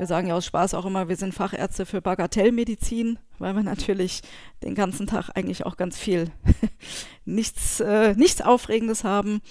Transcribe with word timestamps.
Wir 0.00 0.06
sagen 0.06 0.28
ja 0.28 0.34
aus 0.34 0.46
Spaß 0.46 0.72
auch 0.72 0.86
immer, 0.86 1.10
wir 1.10 1.16
sind 1.16 1.34
Fachärzte 1.34 1.84
für 1.84 2.00
Bagatellmedizin, 2.00 3.18
weil 3.38 3.54
wir 3.54 3.62
natürlich 3.62 4.22
den 4.64 4.74
ganzen 4.74 5.06
Tag 5.06 5.28
eigentlich 5.34 5.66
auch 5.66 5.76
ganz 5.76 5.98
viel 5.98 6.30
nichts, 7.26 7.80
äh, 7.80 8.14
nichts 8.14 8.40
Aufregendes 8.40 9.04
haben. 9.04 9.42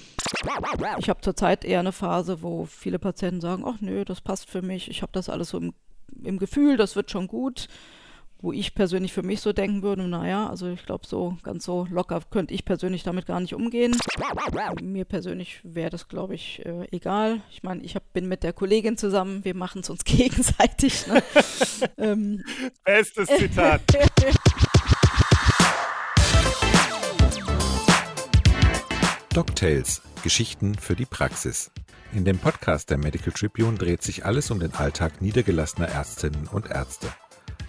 Ich 0.98 1.08
habe 1.08 1.22
zurzeit 1.22 1.64
eher 1.64 1.82
eine 1.82 1.92
Phase, 1.92 2.42
wo 2.42 2.66
viele 2.66 2.98
Patienten 2.98 3.42
sagen, 3.42 3.64
ach 3.64 3.80
nö, 3.80 4.04
das 4.06 4.22
passt 4.22 4.50
für 4.50 4.64
mich, 4.64 4.90
ich 4.90 5.04
habe 5.04 5.12
das 5.12 5.30
alles 5.30 5.50
so 5.50 5.60
im, 5.60 5.76
im 6.24 6.40
Gefühl, 6.40 6.78
das 6.78 6.96
wird 6.96 7.12
schon 7.12 7.28
gut 7.28 7.68
wo 8.42 8.54
ich 8.54 8.74
persönlich 8.74 9.14
für 9.14 9.24
mich 9.24 9.42
so 9.42 9.52
denken 9.54 9.82
würde, 9.82 10.08
naja, 10.08 10.48
also 10.48 10.70
ich 10.70 10.86
glaube, 10.86 11.06
so 11.06 11.38
ganz 11.44 11.66
so 11.66 11.88
locker 11.90 12.22
könnte 12.30 12.54
ich 12.54 12.64
persönlich 12.66 13.04
damit 13.04 13.26
gar 13.26 13.40
nicht 13.40 13.54
umgehen. 13.54 13.96
Mir 14.82 15.06
persönlich 15.06 15.60
wäre 15.64 15.90
das, 15.90 16.08
glaube 16.08 16.36
ich, 16.36 16.66
äh, 16.66 16.88
egal. 16.92 17.42
Ich 17.52 17.64
meine, 17.64 17.82
ich 17.84 17.96
hab, 17.96 18.14
bin 18.14 18.28
mit 18.28 18.44
der 18.44 18.54
Kollegin 18.54 18.98
zusammen, 18.98 19.44
wir 19.44 19.56
machen 19.56 19.82
es 19.82 19.90
uns 19.90 20.04
gegenseitig. 20.06 21.08
Ne? 21.08 21.24
ähm, 21.98 22.44
Bestes 22.84 23.28
Zitat. 23.28 23.82
DocTales– 29.34 30.02
Geschichten 30.24 30.76
für 30.76 30.96
die 30.96 31.06
Praxis. 31.06 31.72
In 32.14 32.26
dem 32.26 32.40
Podcast 32.40 32.90
der 32.90 32.98
Medical 32.98 33.32
Tribune 33.32 33.78
dreht 33.78 34.02
sich 34.02 34.26
alles 34.26 34.52
um 34.52 34.60
den 34.60 34.74
Alltag 34.74 35.22
niedergelassener 35.22 35.88
Ärztinnen 35.88 36.48
und 36.48 36.70
Ärzte. 36.70 37.08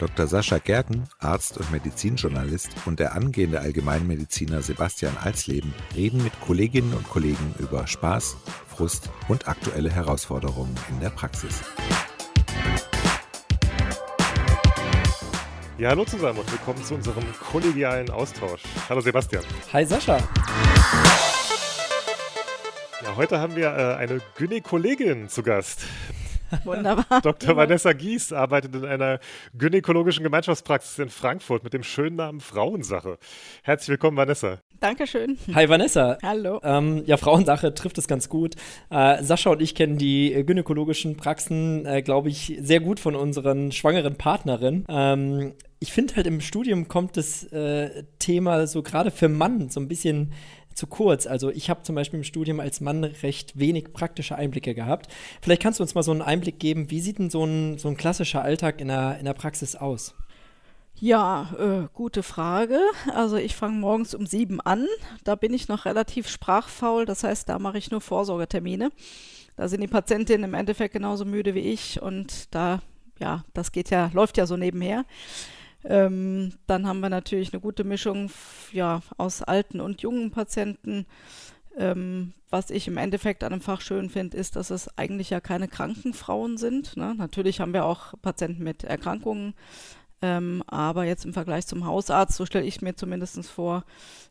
Dr. 0.00 0.26
Sascha 0.26 0.56
Gerken, 0.56 1.04
Arzt 1.18 1.58
und 1.58 1.70
Medizinjournalist, 1.70 2.70
und 2.86 3.00
der 3.00 3.14
angehende 3.14 3.60
Allgemeinmediziner 3.60 4.62
Sebastian 4.62 5.14
Alsleben 5.22 5.74
reden 5.94 6.24
mit 6.24 6.32
Kolleginnen 6.40 6.94
und 6.94 7.06
Kollegen 7.06 7.54
über 7.58 7.86
Spaß, 7.86 8.38
Frust 8.66 9.10
und 9.28 9.46
aktuelle 9.46 9.90
Herausforderungen 9.90 10.74
in 10.88 11.00
der 11.00 11.10
Praxis. 11.10 11.60
Ja, 15.76 15.90
hallo 15.90 16.06
zusammen 16.06 16.38
und 16.38 16.50
willkommen 16.50 16.82
zu 16.82 16.94
unserem 16.94 17.24
kollegialen 17.50 18.08
Austausch. 18.08 18.62
Hallo 18.88 19.02
Sebastian. 19.02 19.44
Hi 19.74 19.84
Sascha. 19.84 20.16
Ja, 23.02 23.16
heute 23.16 23.38
haben 23.38 23.54
wir 23.54 23.66
äh, 23.66 23.96
eine 23.96 24.22
Gynäkollegin 24.36 25.28
zu 25.28 25.42
Gast. 25.42 25.80
Wunderbar. 26.64 27.20
Dr. 27.22 27.56
Vanessa 27.56 27.92
Gies 27.92 28.32
arbeitet 28.32 28.74
in 28.74 28.84
einer 28.84 29.20
gynäkologischen 29.56 30.22
Gemeinschaftspraxis 30.22 30.98
in 30.98 31.08
Frankfurt 31.08 31.64
mit 31.64 31.72
dem 31.72 31.82
schönen 31.82 32.16
Namen 32.16 32.40
Frauensache. 32.40 33.18
Herzlich 33.62 33.90
willkommen, 33.90 34.16
Vanessa. 34.16 34.58
Dankeschön. 34.80 35.36
Hi 35.54 35.68
Vanessa. 35.68 36.18
Hallo. 36.22 36.60
Ähm, 36.62 37.02
ja, 37.06 37.16
Frauensache 37.18 37.74
trifft 37.74 37.98
es 37.98 38.08
ganz 38.08 38.28
gut. 38.28 38.56
Äh, 38.88 39.22
Sascha 39.22 39.50
und 39.50 39.60
ich 39.60 39.74
kennen 39.74 39.98
die 39.98 40.42
gynäkologischen 40.44 41.16
Praxen, 41.16 41.84
äh, 41.84 42.02
glaube 42.02 42.30
ich, 42.30 42.56
sehr 42.60 42.80
gut 42.80 42.98
von 42.98 43.14
unseren 43.14 43.72
schwangeren 43.72 44.16
Partnerinnen. 44.16 44.86
Ähm, 44.88 45.52
ich 45.80 45.92
finde 45.92 46.16
halt 46.16 46.26
im 46.26 46.40
Studium 46.40 46.88
kommt 46.88 47.16
das 47.16 47.44
äh, 47.52 48.04
Thema 48.18 48.66
so 48.66 48.82
gerade 48.82 49.10
für 49.10 49.28
Mann 49.28 49.70
so 49.70 49.80
ein 49.80 49.88
bisschen 49.88 50.32
zu 50.74 50.86
kurz. 50.86 51.26
Also 51.26 51.50
ich 51.50 51.70
habe 51.70 51.82
zum 51.82 51.94
Beispiel 51.94 52.18
im 52.18 52.24
Studium 52.24 52.60
als 52.60 52.80
Mann 52.80 53.04
recht 53.04 53.58
wenig 53.58 53.92
praktische 53.92 54.36
Einblicke 54.36 54.74
gehabt. 54.74 55.08
Vielleicht 55.42 55.62
kannst 55.62 55.78
du 55.78 55.82
uns 55.82 55.94
mal 55.94 56.02
so 56.02 56.10
einen 56.10 56.22
Einblick 56.22 56.58
geben, 56.58 56.90
wie 56.90 57.00
sieht 57.00 57.18
denn 57.18 57.30
so 57.30 57.44
ein, 57.44 57.78
so 57.78 57.88
ein 57.88 57.96
klassischer 57.96 58.42
Alltag 58.42 58.80
in 58.80 58.88
der, 58.88 59.18
in 59.18 59.24
der 59.24 59.34
Praxis 59.34 59.76
aus? 59.76 60.14
Ja, 60.94 61.54
äh, 61.58 61.88
gute 61.94 62.22
Frage. 62.22 62.78
Also 63.14 63.36
ich 63.36 63.56
fange 63.56 63.78
morgens 63.78 64.14
um 64.14 64.26
sieben 64.26 64.60
an. 64.60 64.86
Da 65.24 65.34
bin 65.34 65.54
ich 65.54 65.68
noch 65.68 65.86
relativ 65.86 66.28
sprachfaul. 66.28 67.06
Das 67.06 67.24
heißt, 67.24 67.48
da 67.48 67.58
mache 67.58 67.78
ich 67.78 67.90
nur 67.90 68.02
Vorsorgetermine. 68.02 68.90
Da 69.56 69.68
sind 69.68 69.80
die 69.80 69.88
Patientinnen 69.88 70.44
im 70.44 70.54
Endeffekt 70.54 70.92
genauso 70.92 71.24
müde 71.24 71.54
wie 71.54 71.60
ich 71.60 72.00
und 72.00 72.54
da, 72.54 72.80
ja, 73.18 73.44
das 73.52 73.72
geht 73.72 73.90
ja, 73.90 74.10
läuft 74.12 74.36
ja 74.36 74.46
so 74.46 74.56
nebenher. 74.56 75.04
Ähm, 75.84 76.52
dann 76.66 76.86
haben 76.86 77.00
wir 77.00 77.08
natürlich 77.08 77.52
eine 77.52 77.60
gute 77.60 77.84
Mischung 77.84 78.30
ja, 78.72 79.00
aus 79.16 79.42
alten 79.42 79.80
und 79.80 80.02
jungen 80.02 80.30
Patienten. 80.30 81.06
Ähm, 81.76 82.34
was 82.50 82.70
ich 82.70 82.88
im 82.88 82.96
Endeffekt 82.96 83.44
an 83.44 83.52
dem 83.52 83.60
Fach 83.60 83.80
schön 83.80 84.10
finde, 84.10 84.36
ist, 84.36 84.56
dass 84.56 84.70
es 84.70 84.98
eigentlich 84.98 85.30
ja 85.30 85.40
keine 85.40 85.68
kranken 85.68 86.12
Frauen 86.12 86.58
sind. 86.58 86.96
Ne? 86.96 87.14
Natürlich 87.16 87.60
haben 87.60 87.72
wir 87.72 87.84
auch 87.84 88.14
Patienten 88.20 88.64
mit 88.64 88.82
Erkrankungen, 88.82 89.54
ähm, 90.20 90.62
aber 90.66 91.04
jetzt 91.04 91.24
im 91.24 91.32
Vergleich 91.32 91.66
zum 91.66 91.86
Hausarzt, 91.86 92.36
so 92.36 92.44
stelle 92.44 92.66
ich 92.66 92.82
mir 92.82 92.94
zumindest 92.94 93.48
vor, 93.48 93.84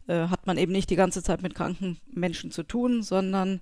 äh, 0.08 0.28
hat 0.28 0.46
man 0.46 0.58
eben 0.58 0.72
nicht 0.72 0.90
die 0.90 0.96
ganze 0.96 1.24
Zeit 1.24 1.42
mit 1.42 1.56
kranken 1.56 1.98
Menschen 2.12 2.52
zu 2.52 2.64
tun, 2.64 3.02
sondern 3.02 3.62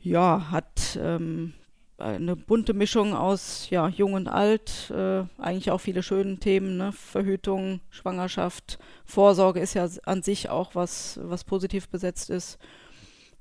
ja, 0.00 0.50
hat 0.50 0.98
ähm, 0.98 1.52
eine 2.00 2.36
bunte 2.36 2.74
Mischung 2.74 3.14
aus 3.14 3.68
ja, 3.70 3.88
jung 3.88 4.14
und 4.14 4.28
alt, 4.28 4.90
äh, 4.90 5.24
eigentlich 5.38 5.70
auch 5.70 5.80
viele 5.80 6.02
schöne 6.02 6.38
Themen, 6.38 6.76
ne? 6.76 6.92
Verhütung, 6.92 7.80
Schwangerschaft, 7.90 8.78
Vorsorge 9.04 9.60
ist 9.60 9.74
ja 9.74 9.88
an 10.04 10.22
sich 10.22 10.48
auch 10.48 10.74
was, 10.74 11.20
was 11.22 11.44
positiv 11.44 11.88
besetzt 11.88 12.30
ist. 12.30 12.58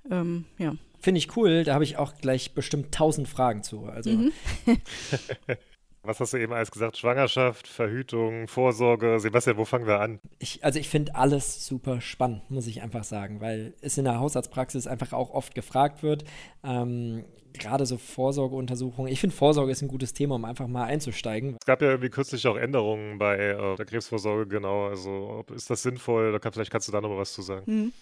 Ähm, 0.09 0.45
ja. 0.57 0.73
Finde 0.99 1.19
ich 1.19 1.35
cool, 1.37 1.63
da 1.63 1.73
habe 1.73 1.83
ich 1.83 1.97
auch 1.97 2.15
gleich 2.17 2.53
bestimmt 2.53 2.93
tausend 2.93 3.27
Fragen 3.27 3.63
zu. 3.63 3.85
Also. 3.85 4.11
Mhm. 4.11 4.31
Was 6.01 6.19
hast 6.21 6.31
du 6.31 6.37
eben 6.37 6.53
alles 6.53 6.71
gesagt? 6.71 6.97
Schwangerschaft, 6.97 7.67
Verhütung, 7.67 8.47
Vorsorge. 8.47 9.19
Sebastian, 9.19 9.57
wo 9.57 9.65
fangen 9.65 9.85
wir 9.85 9.99
an? 9.99 10.19
Ich, 10.39 10.63
also 10.63 10.79
ich 10.79 10.87
finde 10.87 11.15
alles 11.15 11.65
super 11.65 11.99
spannend, 11.99 12.49
muss 12.49 12.67
ich 12.67 12.81
einfach 12.81 13.03
sagen, 13.03 13.41
weil 13.41 13.73
es 13.81 13.97
in 13.97 14.05
der 14.05 14.19
Hausarztpraxis 14.19 14.87
einfach 14.87 15.11
auch 15.11 15.31
oft 15.31 15.55
gefragt 15.55 16.01
wird. 16.01 16.23
Ähm, 16.63 17.25
Gerade 17.53 17.85
so 17.85 17.97
Vorsorgeuntersuchungen. 17.97 19.11
Ich 19.11 19.19
finde, 19.19 19.35
Vorsorge 19.35 19.71
ist 19.71 19.81
ein 19.81 19.87
gutes 19.87 20.13
Thema, 20.13 20.35
um 20.35 20.45
einfach 20.45 20.67
mal 20.67 20.85
einzusteigen. 20.85 21.57
Es 21.59 21.65
gab 21.65 21.81
ja 21.81 21.89
irgendwie 21.89 22.09
kürzlich 22.09 22.47
auch 22.47 22.55
Änderungen 22.55 23.17
bei 23.17 23.37
äh, 23.37 23.75
der 23.75 23.85
Krebsvorsorge, 23.85 24.47
genau. 24.47 24.87
Also 24.87 25.43
ist 25.53 25.69
das 25.69 25.83
sinnvoll? 25.83 26.31
Da 26.31 26.39
kann, 26.39 26.53
vielleicht 26.53 26.71
kannst 26.71 26.87
du 26.87 26.91
da 26.91 27.01
noch 27.01 27.09
mal 27.09 27.17
was 27.17 27.33
zu 27.33 27.41
sagen. 27.41 27.63
Mhm. 27.65 27.93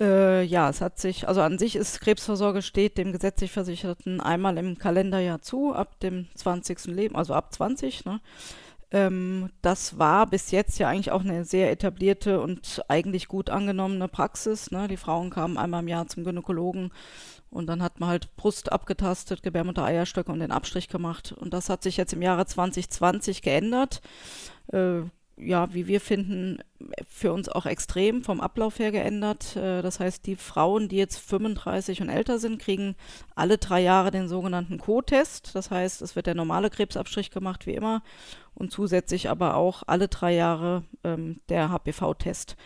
Äh, 0.00 0.42
ja, 0.42 0.68
es 0.68 0.80
hat 0.80 0.98
sich, 0.98 1.28
also 1.28 1.42
an 1.42 1.58
sich 1.58 1.76
ist 1.76 2.00
Krebsvorsorge 2.00 2.62
steht 2.62 2.98
dem 2.98 3.12
gesetzlich 3.12 3.52
Versicherten 3.52 4.20
einmal 4.20 4.58
im 4.58 4.78
Kalenderjahr 4.78 5.42
zu, 5.42 5.72
ab 5.72 6.00
dem 6.00 6.26
20. 6.34 6.86
Leben, 6.86 7.14
also 7.14 7.34
ab 7.34 7.52
20. 7.52 8.04
Ne? 8.06 8.20
Ähm, 8.90 9.50
das 9.62 9.98
war 9.98 10.26
bis 10.26 10.50
jetzt 10.50 10.78
ja 10.78 10.88
eigentlich 10.88 11.12
auch 11.12 11.22
eine 11.22 11.44
sehr 11.44 11.70
etablierte 11.70 12.40
und 12.40 12.82
eigentlich 12.88 13.28
gut 13.28 13.48
angenommene 13.48 14.08
Praxis. 14.08 14.70
Ne? 14.70 14.88
Die 14.88 14.96
Frauen 14.96 15.30
kamen 15.30 15.56
einmal 15.56 15.82
im 15.82 15.88
Jahr 15.88 16.08
zum 16.08 16.24
Gynäkologen 16.24 16.90
und 17.52 17.66
dann 17.66 17.82
hat 17.82 18.00
man 18.00 18.08
halt 18.08 18.34
Brust 18.36 18.72
abgetastet, 18.72 19.42
Gebärmutter, 19.42 19.84
Eierstöcke 19.84 20.32
und 20.32 20.40
den 20.40 20.50
Abstrich 20.50 20.88
gemacht. 20.88 21.32
Und 21.32 21.52
das 21.52 21.68
hat 21.68 21.82
sich 21.82 21.98
jetzt 21.98 22.14
im 22.14 22.22
Jahre 22.22 22.46
2020 22.46 23.42
geändert. 23.42 24.00
Äh, 24.72 25.02
ja, 25.36 25.72
wie 25.74 25.86
wir 25.86 26.00
finden, 26.00 26.58
für 27.08 27.32
uns 27.32 27.48
auch 27.48 27.66
extrem 27.66 28.22
vom 28.22 28.40
Ablauf 28.40 28.78
her 28.78 28.90
geändert. 28.90 29.54
Äh, 29.56 29.82
das 29.82 30.00
heißt, 30.00 30.26
die 30.26 30.36
Frauen, 30.36 30.88
die 30.88 30.96
jetzt 30.96 31.18
35 31.18 32.00
und 32.00 32.08
älter 32.08 32.38
sind, 32.38 32.58
kriegen 32.58 32.96
alle 33.34 33.58
drei 33.58 33.80
Jahre 33.82 34.10
den 34.10 34.28
sogenannten 34.28 34.78
Co-Test. 34.78 35.54
Das 35.54 35.70
heißt, 35.70 36.00
es 36.00 36.16
wird 36.16 36.26
der 36.26 36.34
normale 36.34 36.70
Krebsabstrich 36.70 37.30
gemacht 37.30 37.66
wie 37.66 37.74
immer 37.74 38.02
und 38.54 38.72
zusätzlich 38.72 39.28
aber 39.28 39.56
auch 39.56 39.82
alle 39.86 40.08
drei 40.08 40.34
Jahre 40.34 40.84
ähm, 41.04 41.40
der 41.48 41.70
HPV-Test. 41.70 42.56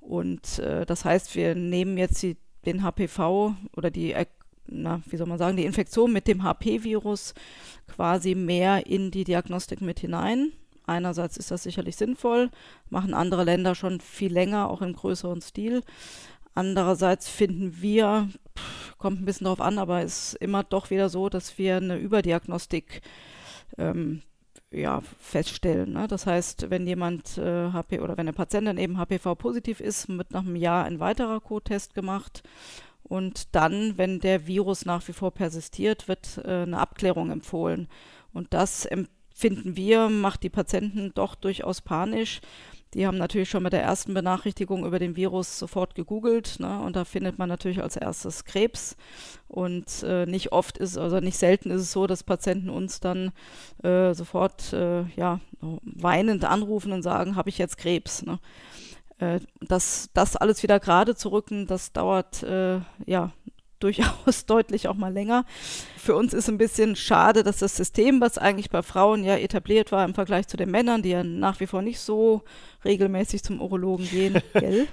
Und 0.00 0.58
äh, 0.58 0.84
das 0.84 1.04
heißt, 1.04 1.34
wir 1.34 1.54
nehmen 1.54 1.96
jetzt 1.96 2.22
die, 2.22 2.36
den 2.66 2.82
HPV 2.82 3.54
oder 3.76 3.90
die, 3.90 4.14
na, 4.66 5.02
wie 5.06 5.16
soll 5.16 5.26
man 5.26 5.38
sagen, 5.38 5.56
die 5.56 5.64
Infektion 5.64 6.12
mit 6.12 6.26
dem 6.26 6.42
HP-Virus 6.42 7.34
quasi 7.86 8.34
mehr 8.34 8.86
in 8.86 9.10
die 9.10 9.24
Diagnostik 9.24 9.80
mit 9.80 10.00
hinein 10.00 10.52
Einerseits 10.86 11.36
ist 11.36 11.50
das 11.50 11.62
sicherlich 11.62 11.96
sinnvoll, 11.96 12.50
machen 12.90 13.14
andere 13.14 13.44
Länder 13.44 13.74
schon 13.74 14.00
viel 14.00 14.32
länger, 14.32 14.68
auch 14.70 14.82
im 14.82 14.92
größeren 14.92 15.40
Stil. 15.40 15.82
Andererseits 16.54 17.28
finden 17.28 17.80
wir, 17.80 18.28
kommt 18.98 19.20
ein 19.20 19.24
bisschen 19.24 19.46
darauf 19.46 19.62
an, 19.62 19.78
aber 19.78 20.02
es 20.02 20.34
ist 20.34 20.42
immer 20.42 20.62
doch 20.62 20.90
wieder 20.90 21.08
so, 21.08 21.28
dass 21.28 21.56
wir 21.58 21.78
eine 21.78 21.96
Überdiagnostik 21.96 23.00
ähm, 23.78 24.22
ja, 24.74 25.02
feststellen. 25.20 25.92
Ne? 25.92 26.08
Das 26.08 26.26
heißt, 26.26 26.70
wenn 26.70 26.86
jemand 26.86 27.38
äh, 27.38 27.70
HP 27.72 28.00
oder 28.00 28.16
wenn 28.16 28.26
eine 28.26 28.32
Patientin 28.32 28.78
eben 28.78 28.98
HPV-positiv 28.98 29.80
ist, 29.80 30.08
wird 30.08 30.32
nach 30.32 30.42
einem 30.42 30.56
Jahr 30.56 30.84
ein 30.84 31.00
weiterer 31.00 31.40
Co-Test 31.40 31.94
gemacht. 31.94 32.42
Und 33.02 33.54
dann, 33.54 33.98
wenn 33.98 34.20
der 34.20 34.46
Virus 34.46 34.86
nach 34.86 35.06
wie 35.08 35.12
vor 35.12 35.30
persistiert, 35.32 36.08
wird 36.08 36.40
äh, 36.44 36.62
eine 36.62 36.78
Abklärung 36.78 37.30
empfohlen. 37.30 37.88
Und 38.32 38.52
das 38.54 38.86
empfiehlt 38.86 39.14
finden 39.34 39.76
wir, 39.76 40.08
macht 40.08 40.44
die 40.44 40.48
Patienten 40.48 41.12
doch 41.14 41.34
durchaus 41.34 41.80
panisch. 41.80 42.40
Die 42.94 43.06
haben 43.06 43.18
natürlich 43.18 43.50
schon 43.50 43.64
mit 43.64 43.72
der 43.72 43.82
ersten 43.82 44.14
Benachrichtigung 44.14 44.86
über 44.86 44.98
den 44.98 45.16
Virus 45.16 45.58
sofort 45.58 45.94
gegoogelt 45.94 46.60
ne? 46.60 46.80
und 46.80 46.94
da 46.94 47.04
findet 47.04 47.38
man 47.38 47.48
natürlich 47.48 47.82
als 47.82 47.96
erstes 47.96 48.44
Krebs. 48.44 48.96
Und 49.48 50.02
äh, 50.04 50.26
nicht 50.26 50.52
oft 50.52 50.78
ist, 50.78 50.96
also 50.96 51.20
nicht 51.20 51.36
selten 51.36 51.70
ist 51.70 51.82
es 51.82 51.92
so, 51.92 52.06
dass 52.06 52.22
Patienten 52.22 52.70
uns 52.70 53.00
dann 53.00 53.32
äh, 53.82 54.14
sofort 54.14 54.72
äh, 54.72 55.04
ja, 55.16 55.40
weinend 55.60 56.44
anrufen 56.44 56.92
und 56.92 57.02
sagen, 57.02 57.36
habe 57.36 57.48
ich 57.48 57.58
jetzt 57.58 57.78
Krebs. 57.78 58.22
Ne? 58.22 58.38
Äh, 59.18 59.40
das, 59.60 60.10
das 60.14 60.36
alles 60.36 60.62
wieder 60.62 60.80
gerade 60.80 61.14
zu 61.14 61.30
rücken, 61.30 61.66
das 61.66 61.92
dauert 61.92 62.42
äh, 62.42 62.80
ja 63.06 63.32
durchaus 63.80 64.44
deutlich 64.46 64.88
auch 64.88 64.94
mal 64.94 65.12
länger. 65.12 65.44
Für 65.96 66.14
uns 66.16 66.34
ist 66.34 66.48
ein 66.48 66.58
bisschen 66.58 66.96
schade, 66.96 67.42
dass 67.42 67.58
das 67.58 67.76
System, 67.76 68.20
was 68.20 68.38
eigentlich 68.38 68.70
bei 68.70 68.82
Frauen 68.82 69.24
ja 69.24 69.36
etabliert 69.36 69.92
war 69.92 70.04
im 70.04 70.14
Vergleich 70.14 70.48
zu 70.48 70.56
den 70.56 70.70
Männern, 70.70 71.02
die 71.02 71.10
ja 71.10 71.24
nach 71.24 71.60
wie 71.60 71.66
vor 71.66 71.82
nicht 71.82 72.00
so 72.00 72.42
regelmäßig 72.84 73.42
zum 73.42 73.60
Urologen 73.60 74.08
gehen, 74.08 74.42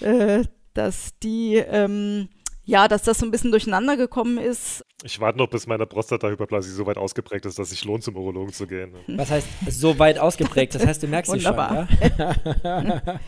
äh, 0.00 0.44
dass 0.74 1.18
die 1.22 1.56
ähm, 1.56 2.28
ja, 2.68 2.88
dass 2.88 3.04
das 3.04 3.20
so 3.20 3.24
ein 3.24 3.30
bisschen 3.30 3.52
durcheinander 3.52 3.96
gekommen 3.96 4.38
ist. 4.38 4.84
Ich 5.04 5.20
warte 5.20 5.36
noch, 5.36 5.48
bis 5.48 5.66
meine 5.66 5.84
Prostatahyperplasie 5.84 6.70
so 6.70 6.86
weit 6.86 6.96
ausgeprägt 6.96 7.44
ist, 7.44 7.58
dass 7.58 7.68
sich 7.68 7.84
lohnt, 7.84 8.02
zum 8.02 8.16
Urologen 8.16 8.54
zu 8.54 8.66
gehen. 8.66 8.94
Was 9.08 9.30
heißt 9.30 9.46
so 9.68 9.98
weit 9.98 10.18
ausgeprägt? 10.18 10.74
Das 10.74 10.86
heißt, 10.86 11.02
du 11.02 11.06
merkst 11.06 11.34
dich 11.34 11.42
schon, 11.42 11.54
ja? 11.54 11.86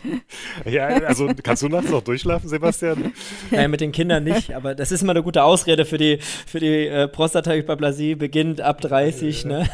ja, 0.65 0.87
also 0.87 1.29
kannst 1.43 1.63
du 1.63 1.69
nachts 1.69 1.91
noch 1.91 2.01
durchschlafen, 2.01 2.49
Sebastian? 2.49 3.13
Nein, 3.51 3.71
mit 3.71 3.83
den 3.83 3.93
Kindern 3.93 4.25
nicht, 4.25 4.55
aber 4.55 4.75
das 4.75 4.93
ist 4.93 5.03
immer 5.03 5.11
eine 5.11 5.23
gute 5.23 5.43
Ausrede 5.43 5.85
für 5.85 5.99
die, 5.99 6.21
für 6.23 6.59
die 6.59 6.87
äh, 6.87 7.07
Prostatahyperplasie, 7.07 8.15
beginnt 8.15 8.63
ab 8.63 8.81
30, 8.81 9.43
ja, 9.43 9.49
ne? 9.49 9.71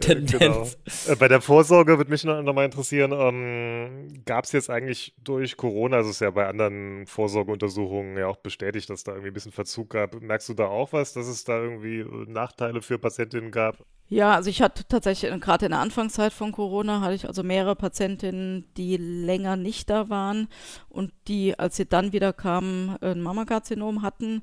Tendenz. 0.00 0.30
Genau. 0.40 0.66
Äh, 1.08 1.16
bei 1.16 1.28
der 1.28 1.42
Vorsorge 1.42 1.98
würde 1.98 2.10
mich 2.10 2.24
noch, 2.24 2.42
noch 2.42 2.54
mal 2.54 2.64
interessieren, 2.64 3.12
ähm, 3.12 4.22
gab 4.24 4.44
es 4.44 4.52
jetzt 4.52 4.70
eigentlich 4.70 5.14
durch 5.22 5.58
Corona, 5.58 5.98
also 5.98 6.08
es 6.08 6.16
ist 6.16 6.20
ja 6.20 6.30
bei 6.30 6.46
anderen 6.46 7.04
Vorsorgeuntersuchungen 7.06 8.16
ja 8.16 8.28
auch 8.28 8.36
bestätigt, 8.36 8.88
dass 8.88 9.04
da 9.04 9.12
irgendwie 9.12 9.30
ein 9.30 9.34
bisschen 9.34 9.52
Verzug 9.52 9.90
gab. 9.90 10.18
Merkst 10.18 10.48
du 10.48 10.54
da 10.54 10.69
auch 10.70 10.92
was, 10.92 11.12
dass 11.12 11.26
es 11.26 11.44
da 11.44 11.60
irgendwie 11.60 12.00
äh, 12.00 12.26
Nachteile 12.26 12.82
für 12.82 12.98
Patientinnen 12.98 13.50
gab? 13.50 13.78
Ja, 14.08 14.34
also 14.34 14.50
ich 14.50 14.60
hatte 14.60 14.84
tatsächlich 14.88 15.30
gerade 15.40 15.66
in 15.66 15.70
der 15.70 15.80
Anfangszeit 15.80 16.32
von 16.32 16.50
Corona 16.50 17.00
hatte 17.00 17.14
ich 17.14 17.28
also 17.28 17.44
mehrere 17.44 17.76
Patientinnen, 17.76 18.64
die 18.76 18.96
länger 18.96 19.54
nicht 19.54 19.88
da 19.88 20.08
waren 20.08 20.48
und 20.88 21.12
die, 21.28 21.56
als 21.56 21.76
sie 21.76 21.86
dann 21.86 22.12
wieder 22.12 22.32
kamen, 22.32 22.96
ein 23.00 23.20
Mammakarzinom 23.22 24.02
hatten, 24.02 24.42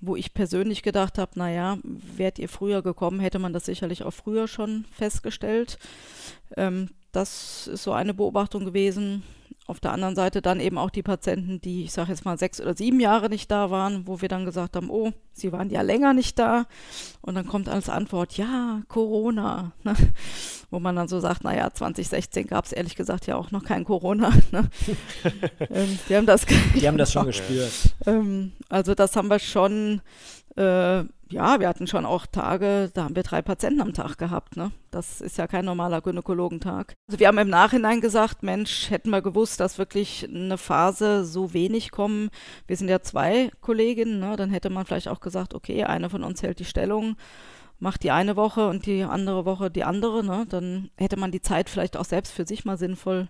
wo 0.00 0.14
ich 0.14 0.34
persönlich 0.34 0.84
gedacht 0.84 1.18
habe, 1.18 1.36
naja, 1.36 1.78
wärt 1.82 2.38
ihr 2.38 2.48
früher 2.48 2.80
gekommen, 2.82 3.18
hätte 3.18 3.40
man 3.40 3.52
das 3.52 3.66
sicherlich 3.66 4.04
auch 4.04 4.12
früher 4.12 4.46
schon 4.46 4.84
festgestellt. 4.92 5.78
Ähm, 6.56 6.90
das 7.10 7.66
ist 7.66 7.82
so 7.82 7.92
eine 7.92 8.14
Beobachtung 8.14 8.64
gewesen. 8.64 9.24
Auf 9.68 9.80
der 9.80 9.92
anderen 9.92 10.16
Seite 10.16 10.40
dann 10.40 10.60
eben 10.60 10.78
auch 10.78 10.88
die 10.88 11.02
Patienten, 11.02 11.60
die, 11.60 11.84
ich 11.84 11.92
sage 11.92 12.08
jetzt 12.08 12.24
mal, 12.24 12.38
sechs 12.38 12.58
oder 12.58 12.74
sieben 12.74 13.00
Jahre 13.00 13.28
nicht 13.28 13.50
da 13.50 13.70
waren, 13.70 14.06
wo 14.06 14.22
wir 14.22 14.28
dann 14.30 14.46
gesagt 14.46 14.76
haben, 14.76 14.88
oh, 14.88 15.12
sie 15.34 15.52
waren 15.52 15.68
ja 15.68 15.82
länger 15.82 16.14
nicht 16.14 16.38
da. 16.38 16.64
Und 17.20 17.34
dann 17.34 17.46
kommt 17.46 17.68
als 17.68 17.90
Antwort, 17.90 18.38
ja, 18.38 18.80
Corona. 18.88 19.72
Ne? 19.84 19.94
Wo 20.70 20.80
man 20.80 20.96
dann 20.96 21.06
so 21.06 21.20
sagt, 21.20 21.44
naja, 21.44 21.70
2016 21.70 22.46
gab 22.46 22.64
es 22.64 22.72
ehrlich 22.72 22.96
gesagt 22.96 23.26
ja 23.26 23.36
auch 23.36 23.50
noch 23.50 23.62
kein 23.62 23.84
Corona. 23.84 24.32
Ne? 24.52 24.70
ähm, 25.70 25.98
die 26.08 26.16
haben 26.16 26.24
das, 26.24 26.46
die 26.46 26.88
haben 26.88 26.96
das 26.96 27.12
schon 27.12 27.26
gespürt. 27.26 27.94
Ähm, 28.06 28.52
also 28.70 28.94
das 28.94 29.16
haben 29.16 29.28
wir 29.28 29.38
schon 29.38 30.00
äh, 30.56 31.04
ja, 31.30 31.60
wir 31.60 31.68
hatten 31.68 31.86
schon 31.86 32.06
auch 32.06 32.26
Tage, 32.26 32.90
da 32.94 33.04
haben 33.04 33.16
wir 33.16 33.22
drei 33.22 33.42
Patienten 33.42 33.80
am 33.80 33.92
Tag 33.92 34.18
gehabt. 34.18 34.56
Ne? 34.56 34.70
Das 34.90 35.20
ist 35.20 35.38
ja 35.38 35.46
kein 35.46 35.64
normaler 35.64 36.00
Gynäkologentag. 36.00 36.94
Also 37.08 37.20
wir 37.20 37.28
haben 37.28 37.38
im 37.38 37.48
Nachhinein 37.48 38.00
gesagt, 38.00 38.42
Mensch, 38.42 38.90
hätten 38.90 39.10
wir 39.10 39.22
gewusst, 39.22 39.60
dass 39.60 39.78
wirklich 39.78 40.28
eine 40.28 40.58
Phase 40.58 41.24
so 41.24 41.52
wenig 41.52 41.90
kommen. 41.90 42.30
Wir 42.66 42.76
sind 42.76 42.88
ja 42.88 43.00
zwei 43.00 43.50
Kolleginnen, 43.60 44.20
ne? 44.20 44.36
dann 44.36 44.50
hätte 44.50 44.70
man 44.70 44.86
vielleicht 44.86 45.08
auch 45.08 45.20
gesagt, 45.20 45.54
okay, 45.54 45.84
eine 45.84 46.10
von 46.10 46.24
uns 46.24 46.42
hält 46.42 46.58
die 46.58 46.64
Stellung 46.64 47.16
macht 47.80 48.02
die 48.02 48.10
eine 48.10 48.34
Woche 48.34 48.66
und 48.66 48.86
die 48.86 49.04
andere 49.04 49.44
Woche 49.44 49.70
die 49.70 49.84
andere, 49.84 50.24
ne? 50.24 50.46
dann 50.48 50.90
hätte 50.96 51.16
man 51.16 51.30
die 51.30 51.40
Zeit 51.40 51.70
vielleicht 51.70 51.96
auch 51.96 52.04
selbst 52.04 52.32
für 52.32 52.44
sich 52.44 52.64
mal 52.64 52.76
sinnvoll 52.76 53.28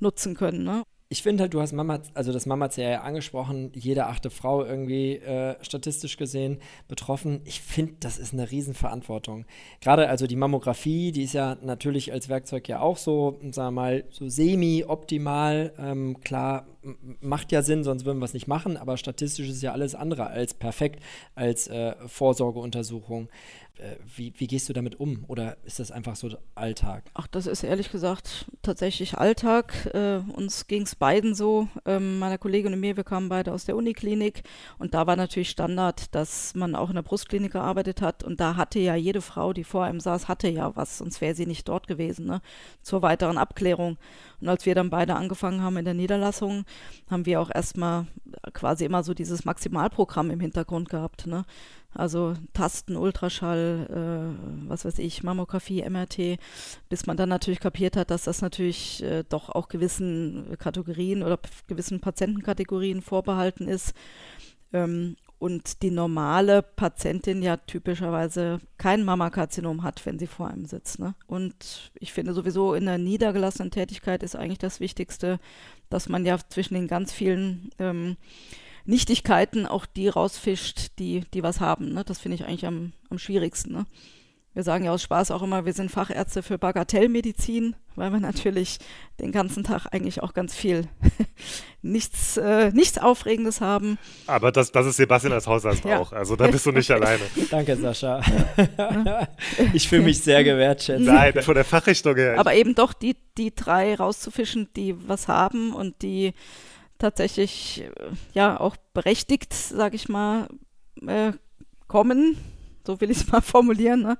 nutzen 0.00 0.34
können. 0.34 0.64
Ne? 0.64 0.82
Ich 1.08 1.22
finde 1.22 1.42
halt, 1.42 1.54
du 1.54 1.60
hast 1.60 1.72
Mama, 1.72 2.00
also 2.14 2.32
das 2.32 2.46
Mama-Zähler 2.46 2.90
ja 2.90 3.00
angesprochen, 3.02 3.70
jede 3.74 4.06
achte 4.06 4.28
Frau 4.28 4.64
irgendwie 4.64 5.16
äh, 5.16 5.54
statistisch 5.62 6.16
gesehen 6.16 6.58
betroffen. 6.88 7.42
Ich 7.44 7.60
finde, 7.60 7.94
das 8.00 8.18
ist 8.18 8.32
eine 8.32 8.50
Riesenverantwortung. 8.50 9.44
Gerade 9.80 10.08
also 10.08 10.26
die 10.26 10.34
Mammographie, 10.34 11.12
die 11.12 11.22
ist 11.22 11.34
ja 11.34 11.56
natürlich 11.62 12.12
als 12.12 12.28
Werkzeug 12.28 12.68
ja 12.68 12.80
auch 12.80 12.96
so, 12.96 13.38
sagen 13.52 13.68
wir 13.68 13.82
mal, 13.82 14.04
so 14.10 14.28
semi-optimal. 14.28 15.72
Ähm, 15.78 16.20
klar, 16.22 16.66
macht 17.20 17.52
ja 17.52 17.62
Sinn, 17.62 17.84
sonst 17.84 18.04
würden 18.04 18.18
wir 18.18 18.24
es 18.24 18.34
nicht 18.34 18.48
machen, 18.48 18.76
aber 18.76 18.96
statistisch 18.96 19.48
ist 19.48 19.62
ja 19.62 19.72
alles 19.72 19.94
andere 19.94 20.26
als 20.26 20.54
perfekt 20.54 21.02
als 21.34 21.68
äh, 21.68 21.94
Vorsorgeuntersuchung. 22.06 23.28
Äh, 23.78 23.96
wie, 24.16 24.32
wie, 24.38 24.46
gehst 24.46 24.70
du 24.70 24.72
damit 24.72 24.98
um? 24.98 25.24
Oder 25.28 25.58
ist 25.64 25.78
das 25.80 25.90
einfach 25.90 26.16
so 26.16 26.30
Alltag? 26.54 27.04
Ach, 27.12 27.26
das 27.26 27.46
ist 27.46 27.62
ehrlich 27.62 27.92
gesagt 27.92 28.46
tatsächlich 28.62 29.18
Alltag. 29.18 29.90
Äh, 29.92 30.20
uns 30.32 30.66
ging 30.66 30.82
es 30.82 30.94
beiden 30.94 31.34
so. 31.34 31.68
Ähm, 31.84 32.18
meiner 32.18 32.38
Kollegin 32.38 32.72
und 32.72 32.80
mir, 32.80 32.96
wir 32.96 33.04
kamen 33.04 33.28
beide 33.28 33.52
aus 33.52 33.66
der 33.66 33.76
Uniklinik 33.76 34.44
und 34.78 34.94
da 34.94 35.06
war 35.06 35.16
natürlich 35.16 35.50
Standard, 35.50 36.14
dass 36.14 36.54
man 36.54 36.74
auch 36.74 36.88
in 36.88 36.94
der 36.94 37.02
Brustklinik 37.02 37.52
gearbeitet 37.52 38.00
hat 38.00 38.24
und 38.24 38.40
da 38.40 38.56
hatte 38.56 38.78
ja 38.78 38.94
jede 38.94 39.20
Frau, 39.20 39.52
die 39.52 39.64
vor 39.64 39.84
einem 39.84 40.00
saß, 40.00 40.26
hatte 40.26 40.48
ja 40.48 40.74
was, 40.74 40.98
sonst 40.98 41.20
wäre 41.20 41.34
sie 41.34 41.46
nicht 41.46 41.68
dort 41.68 41.86
gewesen, 41.86 42.24
ne? 42.24 42.40
zur 42.80 43.02
weiteren 43.02 43.36
Abklärung. 43.36 43.98
Und 44.40 44.48
als 44.48 44.64
wir 44.64 44.74
dann 44.74 44.88
beide 44.88 45.16
angefangen 45.16 45.62
haben 45.62 45.76
in 45.76 45.84
der 45.84 45.94
Niederlassung, 45.94 46.64
haben 47.10 47.26
wir 47.26 47.40
auch 47.40 47.50
erstmal 47.54 48.06
quasi 48.52 48.84
immer 48.84 49.02
so 49.02 49.14
dieses 49.14 49.44
Maximalprogramm 49.44 50.30
im 50.30 50.40
Hintergrund 50.40 50.88
gehabt. 50.88 51.26
Ne? 51.26 51.44
Also 51.94 52.34
Tasten, 52.52 52.96
Ultraschall, 52.96 53.86
äh, 53.90 54.68
was 54.68 54.84
weiß 54.84 54.98
ich, 54.98 55.22
Mammographie, 55.22 55.88
MRT, 55.88 56.38
bis 56.88 57.06
man 57.06 57.16
dann 57.16 57.28
natürlich 57.28 57.60
kapiert 57.60 57.96
hat, 57.96 58.10
dass 58.10 58.24
das 58.24 58.42
natürlich 58.42 59.02
äh, 59.02 59.24
doch 59.28 59.48
auch 59.48 59.68
gewissen 59.68 60.56
Kategorien 60.58 61.22
oder 61.22 61.38
gewissen 61.68 62.00
Patientenkategorien 62.00 63.00
vorbehalten 63.02 63.68
ist. 63.68 63.94
Ähm, 64.72 65.16
und 65.38 65.82
die 65.82 65.90
normale 65.90 66.62
Patientin 66.62 67.42
ja 67.42 67.58
typischerweise 67.58 68.58
kein 68.78 69.04
Mammakarzinom 69.04 69.82
hat, 69.82 70.04
wenn 70.06 70.18
sie 70.18 70.26
vor 70.26 70.48
einem 70.48 70.64
sitzt. 70.64 70.98
Ne? 70.98 71.14
Und 71.26 71.92
ich 71.94 72.12
finde 72.12 72.32
sowieso 72.32 72.74
in 72.74 72.86
der 72.86 72.98
niedergelassenen 72.98 73.70
Tätigkeit 73.70 74.22
ist 74.22 74.34
eigentlich 74.34 74.58
das 74.58 74.80
Wichtigste, 74.80 75.38
dass 75.90 76.08
man 76.08 76.24
ja 76.24 76.38
zwischen 76.48 76.74
den 76.74 76.88
ganz 76.88 77.12
vielen 77.12 77.70
ähm, 77.78 78.16
Nichtigkeiten 78.86 79.66
auch 79.66 79.84
die 79.84 80.08
rausfischt, 80.08 80.98
die, 80.98 81.24
die 81.34 81.42
was 81.42 81.60
haben. 81.60 81.92
Ne? 81.92 82.04
Das 82.04 82.18
finde 82.18 82.36
ich 82.36 82.44
eigentlich 82.44 82.66
am, 82.66 82.92
am 83.10 83.18
schwierigsten. 83.18 83.72
Ne? 83.72 83.86
Wir 84.56 84.62
sagen 84.62 84.86
ja 84.86 84.92
aus 84.92 85.02
Spaß 85.02 85.32
auch 85.32 85.42
immer, 85.42 85.66
wir 85.66 85.74
sind 85.74 85.90
Fachärzte 85.90 86.42
für 86.42 86.56
Bagatellmedizin, 86.56 87.76
weil 87.94 88.10
wir 88.10 88.20
natürlich 88.20 88.78
den 89.20 89.30
ganzen 89.30 89.64
Tag 89.64 89.88
eigentlich 89.92 90.22
auch 90.22 90.32
ganz 90.32 90.54
viel 90.54 90.88
nichts, 91.82 92.38
äh, 92.38 92.70
nichts 92.70 92.96
Aufregendes 92.96 93.60
haben. 93.60 93.98
Aber 94.26 94.52
das, 94.52 94.72
das 94.72 94.86
ist 94.86 94.96
Sebastian 94.96 95.34
als 95.34 95.46
Hausarzt 95.46 95.84
ja. 95.84 95.98
auch, 95.98 96.14
also 96.14 96.36
da 96.36 96.46
bist 96.46 96.64
du 96.64 96.72
nicht 96.72 96.90
alleine. 96.90 97.20
Danke, 97.50 97.76
Sascha. 97.76 98.22
ich 99.74 99.90
fühle 99.90 100.04
mich 100.04 100.22
sehr 100.22 100.42
gewertschätzt. 100.42 101.04
Nein, 101.04 101.34
von 101.42 101.54
der 101.54 101.66
Fachrichtung 101.66 102.16
her. 102.16 102.40
Aber 102.40 102.54
eben 102.54 102.74
doch 102.74 102.94
die, 102.94 103.14
die 103.36 103.54
drei 103.54 103.94
rauszufischen, 103.94 104.70
die 104.74 104.96
was 105.06 105.28
haben 105.28 105.74
und 105.74 106.00
die 106.00 106.32
tatsächlich 106.96 107.84
äh, 107.84 107.90
ja 108.32 108.58
auch 108.58 108.76
berechtigt, 108.94 109.52
sage 109.52 109.96
ich 109.96 110.08
mal, 110.08 110.48
äh, 111.06 111.32
kommen, 111.88 112.38
so 112.86 113.00
will 113.00 113.10
ich 113.10 113.18
es 113.18 113.28
mal 113.32 113.40
formulieren. 113.40 114.02
Ne? 114.02 114.18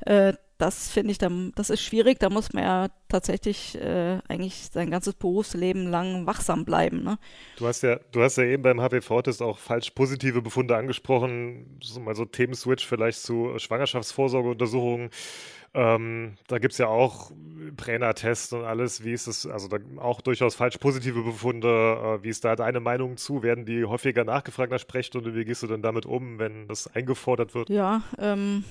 Äh, 0.00 0.34
das 0.58 0.88
finde 0.88 1.12
ich, 1.12 1.18
dann, 1.18 1.52
das 1.54 1.68
ist 1.68 1.82
schwierig. 1.82 2.18
Da 2.18 2.30
muss 2.30 2.52
man 2.52 2.64
ja 2.64 2.88
tatsächlich 3.08 3.74
äh, 3.74 4.18
eigentlich 4.26 4.70
sein 4.72 4.90
ganzes 4.90 5.14
Berufsleben 5.14 5.86
lang 5.86 6.26
wachsam 6.26 6.64
bleiben. 6.64 7.02
Ne? 7.02 7.18
Du 7.58 7.66
hast 7.66 7.82
ja, 7.82 8.00
du 8.12 8.22
hast 8.22 8.38
ja 8.38 8.44
eben 8.44 8.62
beim 8.62 8.80
HPV-Test 8.80 9.42
auch 9.42 9.58
falsch 9.58 9.90
positive 9.90 10.40
Befunde 10.40 10.76
angesprochen. 10.76 11.78
Mal 12.00 12.14
so 12.14 12.24
Themenswitch 12.24 12.86
vielleicht 12.86 13.20
zu 13.20 13.58
Schwangerschaftsvorsorgeuntersuchungen. 13.58 15.10
Ähm, 15.74 16.36
da 16.48 16.58
gibt 16.58 16.72
es 16.72 16.78
ja 16.78 16.88
auch 16.88 17.32
Brenner-Tests 17.76 18.52
und 18.52 18.64
alles. 18.64 19.04
Wie 19.04 19.12
ist 19.12 19.26
es, 19.26 19.46
also 19.46 19.68
auch 19.98 20.20
durchaus 20.20 20.54
falsch 20.54 20.78
positive 20.78 21.22
Befunde. 21.22 21.68
Äh, 21.68 22.22
wie 22.22 22.28
ist 22.28 22.44
da 22.44 22.56
deine 22.56 22.80
Meinung 22.80 23.16
zu? 23.16 23.42
Werden 23.42 23.64
die 23.64 23.84
häufiger 23.84 24.24
nachgefragt 24.24 24.72
nach 24.72 24.80
Sprechstunde? 24.80 25.34
Wie 25.34 25.44
gehst 25.44 25.62
du 25.62 25.66
denn 25.66 25.82
damit 25.82 26.06
um, 26.06 26.38
wenn 26.38 26.68
das 26.68 26.86
eingefordert 26.94 27.54
wird? 27.54 27.68
Ja, 27.68 28.02
ähm, 28.18 28.64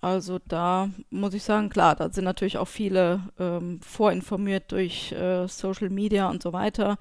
also 0.00 0.38
da 0.48 0.88
muss 1.10 1.34
ich 1.34 1.42
sagen, 1.42 1.68
klar, 1.68 1.94
da 1.94 2.10
sind 2.10 2.24
natürlich 2.24 2.56
auch 2.56 2.68
viele 2.68 3.20
ähm, 3.38 3.80
vorinformiert 3.82 4.72
durch 4.72 5.12
äh, 5.12 5.46
Social 5.46 5.90
Media 5.90 6.30
und 6.30 6.42
so 6.42 6.52
weiter. 6.52 6.96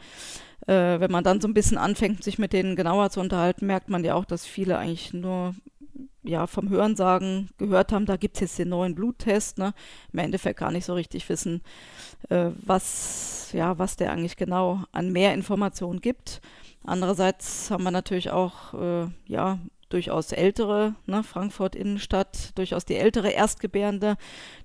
Äh, 0.68 1.00
wenn 1.00 1.12
man 1.12 1.24
dann 1.24 1.40
so 1.40 1.48
ein 1.48 1.54
bisschen 1.54 1.78
anfängt, 1.78 2.24
sich 2.24 2.40
mit 2.40 2.52
denen 2.52 2.76
genauer 2.76 3.10
zu 3.10 3.22
unterhalten, 3.22 3.66
merkt 3.66 3.90
man 3.90 4.04
ja 4.04 4.16
auch, 4.16 4.26
dass 4.26 4.46
viele 4.46 4.78
eigentlich 4.78 5.14
nur 5.14 5.56
ja, 6.24 6.48
vom 6.48 6.70
Hörensagen 6.70 7.50
gehört 7.58 7.92
haben, 7.92 8.06
da 8.06 8.18
gibt 8.18 8.36
es 8.36 8.42
jetzt 8.42 8.60
den 8.60 8.70
neuen 8.70 8.96
Bluttest, 8.96 9.58
ne? 9.58 9.74
im 10.12 10.20
Endeffekt 10.20 10.60
gar 10.60 10.72
nicht 10.72 10.86
so 10.86 10.94
richtig 10.94 11.28
wissen, 11.30 11.62
äh, 12.30 12.50
was, 12.66 13.52
ja, 13.54 13.78
was 13.78 13.96
der 13.96 14.12
eigentlich 14.12 14.38
genau 14.38 14.84
an 14.92 15.12
mehr 15.12 15.34
Informationen 15.34 16.02
gibt. 16.02 16.42
Andererseits 16.84 17.72
haben 17.72 17.84
wir 17.84 17.92
natürlich 17.92 18.32
auch, 18.32 18.74
äh, 18.74 19.08
ja, 19.26 19.60
durchaus 19.90 20.32
ältere, 20.32 20.96
ne, 21.06 21.24
Frankfurt 21.24 21.76
Innenstadt, 21.76 22.58
durchaus 22.58 22.86
die 22.86 22.96
ältere 22.96 23.30
Erstgebärende, 23.32 24.18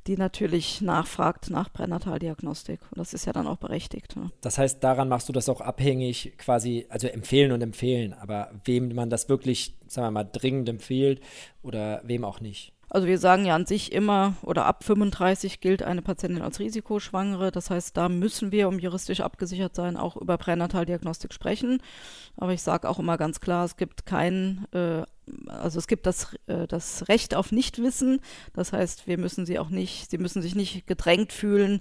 die 0.07 0.16
natürlich 0.16 0.81
nachfragt 0.81 1.50
nach 1.50 1.73
Pränataldiagnostik. 1.73 2.81
Und 2.90 2.99
das 2.99 3.14
ist 3.14 3.25
ja 3.25 3.33
dann 3.33 3.47
auch 3.47 3.57
berechtigt. 3.57 4.16
Ne. 4.16 4.31
Das 4.40 4.59
heißt, 4.59 4.85
daran 4.85 5.09
machst 5.09 5.28
du 5.28 5.33
das 5.33 5.49
auch 5.49 5.61
abhängig, 5.61 6.35
quasi, 6.38 6.87
also 6.90 7.09
empfehlen 7.09 7.52
und 7.52 7.62
empfehlen, 7.62 8.12
aber 8.12 8.50
wem 8.64 8.95
man 8.95 9.11
das 9.11 9.28
wirklich, 9.28 9.75
sagen 9.88 10.07
wir 10.07 10.11
mal, 10.11 10.25
dringend 10.25 10.69
empfiehlt 10.69 11.21
oder 11.62 12.00
wem 12.04 12.25
auch 12.25 12.40
nicht. 12.40 12.73
Also 12.94 13.08
wir 13.08 13.18
sagen 13.18 13.44
ja 13.44 13.56
an 13.56 13.66
sich 13.66 13.90
immer 13.90 14.36
oder 14.42 14.66
ab 14.66 14.84
35 14.84 15.58
gilt 15.58 15.82
eine 15.82 16.00
Patientin 16.00 16.42
als 16.42 16.60
Risikoschwangere. 16.60 17.50
Das 17.50 17.68
heißt, 17.68 17.96
da 17.96 18.08
müssen 18.08 18.52
wir, 18.52 18.68
um 18.68 18.78
juristisch 18.78 19.20
abgesichert 19.20 19.74
sein, 19.74 19.96
auch 19.96 20.16
über 20.16 20.38
Pränataldiagnostik 20.38 21.34
sprechen. 21.34 21.82
Aber 22.36 22.52
ich 22.52 22.62
sage 22.62 22.88
auch 22.88 23.00
immer 23.00 23.18
ganz 23.18 23.40
klar, 23.40 23.64
es 23.64 23.76
gibt 23.76 24.06
kein, 24.06 24.66
äh, 24.70 25.02
also 25.48 25.80
es 25.80 25.88
gibt 25.88 26.06
das, 26.06 26.36
äh, 26.46 26.68
das 26.68 27.08
Recht 27.08 27.34
auf 27.34 27.50
Nichtwissen. 27.50 28.20
Das 28.52 28.72
heißt, 28.72 29.08
wir 29.08 29.18
müssen 29.18 29.44
sie 29.44 29.58
auch 29.58 29.70
nicht, 29.70 30.08
sie 30.08 30.18
müssen 30.18 30.40
sich 30.40 30.54
nicht 30.54 30.86
gedrängt 30.86 31.32
fühlen, 31.32 31.80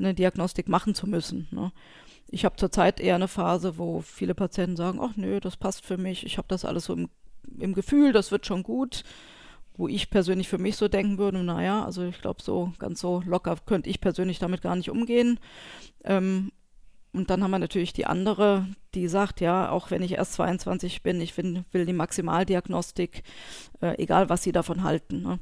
eine 0.00 0.12
Diagnostik 0.12 0.68
machen 0.68 0.92
zu 0.92 1.06
müssen. 1.06 1.46
Ne? 1.52 1.70
Ich 2.30 2.44
habe 2.44 2.56
zurzeit 2.56 2.98
eher 2.98 3.14
eine 3.14 3.28
Phase, 3.28 3.78
wo 3.78 4.00
viele 4.00 4.34
Patienten 4.34 4.74
sagen, 4.74 4.98
ach 5.00 5.14
nö, 5.14 5.38
das 5.38 5.56
passt 5.56 5.86
für 5.86 5.98
mich, 5.98 6.26
ich 6.26 6.36
habe 6.36 6.48
das 6.48 6.64
alles 6.64 6.86
so 6.86 6.94
im, 6.94 7.10
im 7.60 7.74
Gefühl, 7.74 8.12
das 8.12 8.32
wird 8.32 8.44
schon 8.44 8.64
gut 8.64 9.04
wo 9.78 9.88
ich 9.88 10.10
persönlich 10.10 10.48
für 10.48 10.58
mich 10.58 10.76
so 10.76 10.88
denken 10.88 11.16
würde, 11.16 11.42
naja, 11.42 11.84
also 11.84 12.02
ich 12.02 12.20
glaube, 12.20 12.42
so 12.42 12.72
ganz 12.78 13.00
so 13.00 13.22
locker 13.24 13.56
könnte 13.64 13.88
ich 13.88 14.00
persönlich 14.00 14.38
damit 14.40 14.60
gar 14.60 14.76
nicht 14.76 14.90
umgehen. 14.90 15.38
Ähm, 16.04 16.50
und 17.12 17.30
dann 17.30 17.42
haben 17.42 17.52
wir 17.52 17.58
natürlich 17.58 17.92
die 17.92 18.04
andere, 18.04 18.66
die 18.94 19.08
sagt, 19.08 19.40
ja, 19.40 19.70
auch 19.70 19.90
wenn 19.90 20.02
ich 20.02 20.12
erst 20.12 20.34
22 20.34 21.02
bin, 21.02 21.20
ich 21.20 21.36
will, 21.36 21.64
will 21.70 21.86
die 21.86 21.92
Maximaldiagnostik, 21.92 23.22
äh, 23.80 23.96
egal 24.02 24.28
was 24.28 24.42
sie 24.42 24.52
davon 24.52 24.82
halten. 24.82 25.22
Ne? 25.22 25.38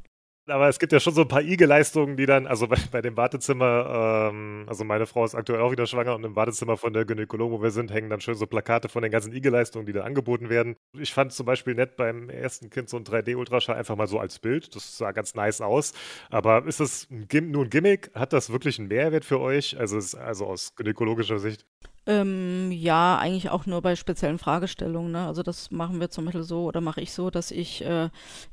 Aber 0.49 0.69
es 0.69 0.79
gibt 0.79 0.93
ja 0.93 1.00
schon 1.00 1.12
so 1.12 1.23
ein 1.23 1.29
paar 1.29 1.43
IG-Leistungen, 1.43 2.17
die 2.17 2.25
dann, 2.25 2.47
also 2.47 2.69
bei, 2.69 2.76
bei 2.93 3.03
dem 3.03 3.17
Wartezimmer, 3.17 4.31
ähm, 4.31 4.65
also 4.69 4.85
meine 4.85 5.07
Frau 5.07 5.25
ist 5.25 5.35
aktuell 5.35 5.61
auch 5.61 5.73
wieder 5.73 5.87
schwanger 5.87 6.15
und 6.15 6.25
im 6.25 6.37
Wartezimmer 6.37 6.76
von 6.76 6.93
der 6.93 7.05
Gynäkologe, 7.05 7.59
wo 7.59 7.62
wir 7.62 7.73
sind, 7.73 7.93
hängen 7.93 8.11
dann 8.11 8.21
schön 8.21 8.37
so 8.37 8.47
Plakate 8.47 8.88
von 8.88 9.03
den 9.03 9.11
ganzen 9.11 9.33
IG-Leistungen, 9.33 9.87
die 9.87 9.93
da 9.93 10.05
angeboten 10.05 10.49
werden. 10.49 10.76
Ich 10.97 11.12
fand 11.12 11.33
zum 11.33 11.47
Beispiel 11.47 11.75
nett 11.75 11.97
beim 11.97 12.31
ersten 12.31 12.71
Kind 12.71 12.88
so 12.88 12.97
ein 12.97 13.05
3D-Ultraschall 13.05 13.75
einfach 13.75 13.97
mal 13.97 14.07
so 14.07 14.21
als 14.21 14.38
Bild. 14.38 14.75
Das 14.76 14.97
sah 14.97 15.11
ganz 15.11 15.35
nice 15.35 15.61
aus. 15.61 15.93
Aber 16.31 16.65
ist 16.67 16.79
das 16.79 17.09
nur 17.11 17.65
ein 17.65 17.71
Gimmick? 17.71 18.11
Hat 18.15 18.33
das 18.33 18.50
wirklich 18.50 18.79
einen 18.79 18.88
Mehrwert 18.88 19.25
für 19.25 19.41
euch? 19.41 19.76
Also, 19.79 19.97
also 20.19 20.47
aus 20.47 20.76
gynäkologischer 20.76 21.41
Sicht? 21.41 21.67
Ähm, 22.09 22.71
ja, 22.71 23.19
eigentlich 23.19 23.51
auch 23.51 23.67
nur 23.67 23.83
bei 23.83 23.97
speziellen 23.97 24.39
Fragestellungen. 24.39 25.11
Ne? 25.11 25.27
Also 25.27 25.43
das 25.43 25.73
machen 25.73 25.99
wir 25.99 26.09
zum 26.09 26.27
Beispiel 26.27 26.45
so 26.45 26.65
oder 26.65 26.81
mache 26.81 27.01
ich 27.01 27.13
so, 27.13 27.31
dass 27.31 27.51
ich 27.51 27.85
äh, 27.85 28.11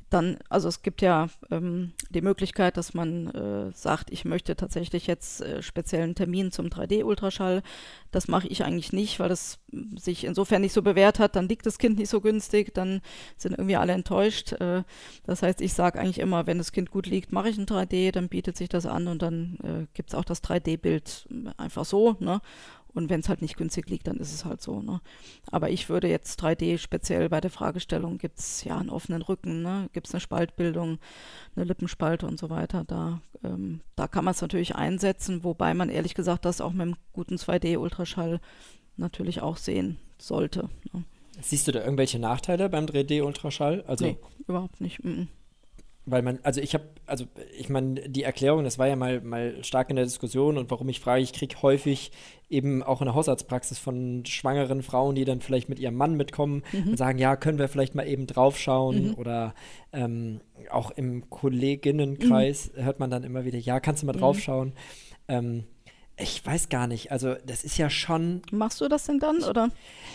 dann, 0.10 0.38
also 0.50 0.68
es 0.68 0.82
gibt 0.82 1.02
ja 1.02 1.28
ähm, 1.52 1.92
die 2.10 2.22
Möglichkeit, 2.22 2.78
dass 2.78 2.94
man 2.94 3.28
äh, 3.30 3.72
sagt, 3.74 4.12
ich 4.12 4.26
möchte 4.26 4.56
tatsächlich 4.56 5.08
jetzt 5.08 5.42
äh, 5.42 5.62
speziellen 5.62 6.16
Termin 6.16 6.52
zum 6.52 6.68
3D-Ultraschall. 6.68 7.62
Das 8.12 8.28
mache 8.28 8.48
ich 8.48 8.64
eigentlich 8.64 8.94
nicht, 8.94 9.20
weil 9.20 9.30
das 9.30 9.60
sich 9.98 10.24
insofern 10.24 10.62
nicht 10.62 10.74
so 10.74 10.82
bewährt 10.82 11.20
hat. 11.20 11.36
Dann 11.36 11.48
liegt 11.48 11.66
das 11.66 11.78
Kind 11.78 11.98
nicht 11.98 12.10
so 12.10 12.22
günstig, 12.22 12.74
dann 12.74 13.02
sind 13.38 13.54
irgendwie 13.54 13.76
alle 13.76 13.94
enttäuscht. 13.94 14.54
Äh, 14.54 14.84
das 15.26 15.44
heißt, 15.44 15.62
ich 15.62 15.74
sage 15.74 16.00
eigentlich 16.00 16.20
immer, 16.20 16.48
wenn 16.48 16.60
das 16.60 16.72
Kind 16.72 16.92
gut 16.92 17.08
liegt, 17.08 17.32
mache 17.32 17.50
ich 17.50 17.58
ein 17.58 17.66
3D, 17.66 18.12
dann 18.12 18.30
bietet 18.30 18.58
sich 18.58 18.70
das 18.70 18.88
an 18.88 19.08
und 19.08 19.22
dann 19.22 19.58
äh, 19.64 19.88
gibt 19.94 20.10
es 20.10 20.16
auch 20.16 20.26
das 20.26 20.44
3D-Bild 20.44 21.28
einfach 21.58 21.86
so. 21.86 22.16
Ne? 22.20 22.42
Und 22.94 23.10
wenn 23.10 23.22
es 23.22 23.30
halt 23.30 23.42
nicht 23.42 23.58
günstig 23.58 23.90
liegt, 23.90 24.08
dann 24.08 24.18
ist 24.18 24.34
es 24.34 24.46
halt 24.46 24.62
so. 24.62 24.82
Ne? 24.82 25.02
Aber 25.52 25.70
ich 25.70 25.90
würde 25.90 26.08
jetzt 26.08 26.42
3D 26.44 26.78
speziell 26.78 27.28
bei 27.30 27.42
der 27.42 27.50
Fragestellung, 27.50 28.18
gibt 28.20 28.40
es 28.40 28.64
ja 28.64 28.78
einen 28.78 28.90
offenen 28.90 29.22
Rücken, 29.22 29.64
ne? 29.64 29.90
gibt 29.94 30.08
es 30.08 30.14
eine 30.14 30.22
Spaltbildung, 30.22 31.00
eine 31.56 31.66
Lippenspalte 31.66 32.28
und 32.28 32.40
so 32.40 32.50
weiter. 32.50 32.84
Da, 32.86 33.22
ähm, 33.44 33.82
da 33.96 34.08
kann 34.08 34.26
man 34.26 34.34
es 34.34 34.42
natürlich 34.42 34.76
einsetzen, 34.76 35.44
wobei 35.44 35.74
man 35.74 35.90
ehrlich 35.90 36.14
gesagt 36.14 36.46
das 36.46 36.62
auch 36.62 36.72
mit 36.72 36.82
einem 36.82 36.96
guten 37.14 37.36
2D-Ultraschall 37.36 38.40
natürlich 38.96 39.42
auch 39.42 39.58
sehen 39.58 39.98
sollte. 40.20 40.70
Ne? 40.92 41.04
Siehst 41.42 41.68
du 41.68 41.72
da 41.72 41.84
irgendwelche 41.84 42.20
Nachteile 42.20 42.70
beim 42.70 42.86
3D-Ultraschall? 42.86 43.84
Also, 43.88 44.06
nee, 44.06 44.18
überhaupt 44.48 44.82
nicht. 44.82 45.04
Mm 45.04 45.10
-mm. 45.10 45.28
Weil 46.06 46.22
man, 46.22 46.40
also 46.44 46.60
ich 46.60 46.74
habe, 46.74 46.84
also 47.06 47.26
ich 47.58 47.70
meine, 47.70 48.10
die 48.10 48.24
Erklärung, 48.24 48.66
das 48.66 48.78
war 48.78 48.88
ja 48.88 48.98
mal, 48.98 49.22
mal 49.22 49.64
stark 49.64 49.90
in 49.90 49.96
der 49.96 50.04
Diskussion 50.04 50.58
und 50.58 50.70
warum 50.70 50.90
ich 50.90 51.00
frage, 51.00 51.24
ich 51.24 51.32
kriege 51.32 51.62
häufig 51.62 52.12
eben 52.50 52.84
auch 52.84 53.02
in 53.02 53.06
der 53.06 53.16
Hausarztpraxis 53.16 53.80
von 53.80 54.26
schwangeren 54.26 54.84
Frauen, 54.84 55.16
die 55.16 55.24
dann 55.24 55.40
vielleicht 55.40 55.70
mit 55.70 55.80
ihrem 55.80 55.96
Mann 55.96 56.16
mitkommen 56.16 56.64
mhm. 56.74 56.90
und 56.90 56.98
sagen, 56.98 57.20
ja, 57.20 57.38
können 57.38 57.58
wir 57.58 57.70
vielleicht 57.70 57.96
mal 57.96 58.08
eben 58.08 58.28
draufschauen 58.28 59.10
mhm. 59.10 59.14
oder 59.16 59.56
ähm, 59.94 60.42
auch 60.70 60.92
im 60.92 61.30
Kolleginnenkreis 61.30 62.72
mhm. 62.76 62.84
hört 62.84 63.00
man 63.00 63.10
dann 63.10 63.24
immer 63.24 63.46
wieder, 63.46 63.58
ja, 63.58 63.80
kannst 63.80 64.04
du 64.04 64.08
mal 64.08 64.14
mhm. 64.14 64.20
draufschauen. 64.20 64.74
Ähm, 65.30 65.64
ich 66.16 66.46
weiß 66.46 66.70
gar 66.70 66.86
nicht. 66.86 67.12
Also, 67.12 67.36
das 67.46 67.64
ist 67.64 67.78
ja 67.78 67.90
schon. 67.90 68.44
Machst 68.52 68.80
du 68.82 68.88
das 68.88 69.06
denn 69.06 69.18
dann, 69.18 69.44
oder? 69.44 69.70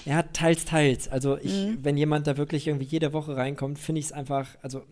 Ja, 0.04 0.22
teils, 0.22 0.64
teils. 0.64 1.08
Also, 1.08 1.36
ich, 1.38 1.52
mhm. 1.52 1.78
wenn 1.82 1.96
jemand 1.96 2.28
da 2.28 2.36
wirklich 2.36 2.68
irgendwie 2.68 2.86
jede 2.86 3.12
Woche 3.12 3.36
reinkommt, 3.36 3.80
finde 3.80 3.98
ich 3.98 4.06
es 4.06 4.12
einfach. 4.12 4.46
Also, 4.62 4.84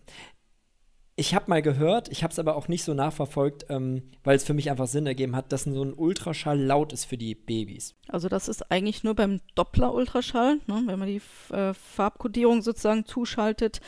ich 1.19 1.33
habe 1.33 1.49
mal 1.49 1.63
gehört, 1.63 2.09
ich 2.09 2.23
habe 2.23 2.31
es 2.31 2.37
aber 2.37 2.55
auch 2.55 2.67
nicht 2.67 2.83
so 2.83 2.93
nachverfolgt, 2.93 3.65
ähm, 3.69 4.03
weil 4.23 4.35
es 4.35 4.43
für 4.43 4.53
mich 4.53 4.69
einfach 4.69 4.85
Sinn 4.85 5.07
ergeben 5.07 5.35
hat, 5.35 5.51
dass 5.51 5.63
so 5.63 5.83
ein 5.83 5.93
Ultraschall 5.93 6.61
laut 6.61 6.93
ist 6.93 7.05
für 7.05 7.17
die 7.17 7.33
Babys. 7.33 7.95
Also 8.07 8.29
das 8.29 8.47
ist 8.47 8.71
eigentlich 8.71 9.03
nur 9.03 9.15
beim 9.15 9.41
Doppler-Ultraschall, 9.55 10.59
ne, 10.67 10.83
wenn 10.85 10.99
man 10.99 11.07
die 11.07 11.21
äh, 11.51 11.73
Farbkodierung 11.73 12.61
sozusagen 12.61 13.05
zuschaltet. 13.05 13.81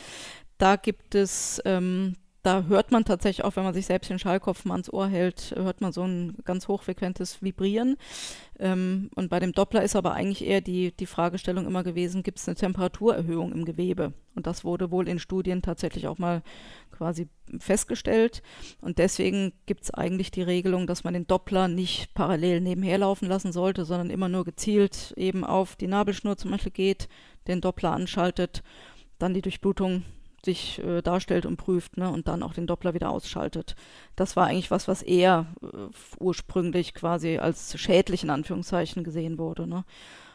Da 0.58 0.74
gibt 0.74 1.14
es 1.14 1.62
ähm, 1.64 2.16
da 2.42 2.64
hört 2.64 2.90
man 2.90 3.04
tatsächlich 3.04 3.44
auch, 3.44 3.56
wenn 3.56 3.64
man 3.64 3.74
sich 3.74 3.86
selbst 3.86 4.08
den 4.08 4.18
Schallkopf 4.18 4.64
mal 4.64 4.74
ans 4.74 4.90
Ohr 4.90 5.08
hält, 5.08 5.54
hört 5.56 5.80
man 5.80 5.92
so 5.92 6.02
ein 6.04 6.36
ganz 6.44 6.68
hochfrequentes 6.68 7.42
Vibrieren. 7.42 7.96
Ähm, 8.58 9.10
und 9.14 9.28
bei 9.28 9.40
dem 9.40 9.52
Doppler 9.52 9.82
ist 9.82 9.94
aber 9.94 10.14
eigentlich 10.14 10.46
eher 10.46 10.62
die, 10.62 10.92
die 10.92 11.06
Fragestellung 11.06 11.66
immer 11.66 11.82
gewesen, 11.82 12.22
gibt 12.22 12.38
es 12.38 12.48
eine 12.48 12.54
Temperaturerhöhung 12.54 13.52
im 13.52 13.64
Gewebe? 13.66 14.14
Und 14.34 14.46
das 14.46 14.64
wurde 14.64 14.90
wohl 14.90 15.06
in 15.08 15.18
Studien 15.18 15.60
tatsächlich 15.60 16.06
auch 16.06 16.18
mal 16.18 16.42
quasi 16.90 17.28
festgestellt. 17.58 18.42
Und 18.80 18.98
deswegen 18.98 19.52
gibt 19.66 19.84
es 19.84 19.90
eigentlich 19.92 20.30
die 20.30 20.42
Regelung, 20.42 20.86
dass 20.86 21.04
man 21.04 21.12
den 21.12 21.26
Doppler 21.26 21.68
nicht 21.68 22.14
parallel 22.14 22.62
nebenher 22.62 22.98
laufen 22.98 23.28
lassen 23.28 23.52
sollte, 23.52 23.84
sondern 23.84 24.08
immer 24.08 24.28
nur 24.30 24.44
gezielt 24.44 25.12
eben 25.16 25.44
auf 25.44 25.76
die 25.76 25.88
Nabelschnur 25.88 26.38
zum 26.38 26.52
Beispiel 26.52 26.72
geht, 26.72 27.08
den 27.48 27.60
Doppler 27.60 27.92
anschaltet, 27.92 28.62
dann 29.18 29.34
die 29.34 29.42
Durchblutung 29.42 30.04
sich 30.44 30.78
äh, 30.80 31.02
darstellt 31.02 31.46
und 31.46 31.56
prüft 31.56 31.96
ne, 31.96 32.10
und 32.10 32.28
dann 32.28 32.42
auch 32.42 32.54
den 32.54 32.66
Doppler 32.66 32.94
wieder 32.94 33.10
ausschaltet. 33.10 33.76
Das 34.16 34.36
war 34.36 34.46
eigentlich 34.46 34.70
was, 34.70 34.88
was 34.88 35.02
eher 35.02 35.46
äh, 35.62 35.66
ursprünglich 36.18 36.94
quasi 36.94 37.38
als 37.38 37.78
schädlich 37.78 38.22
in 38.22 38.30
Anführungszeichen 38.30 39.04
gesehen 39.04 39.38
wurde. 39.38 39.66
Ne. 39.66 39.84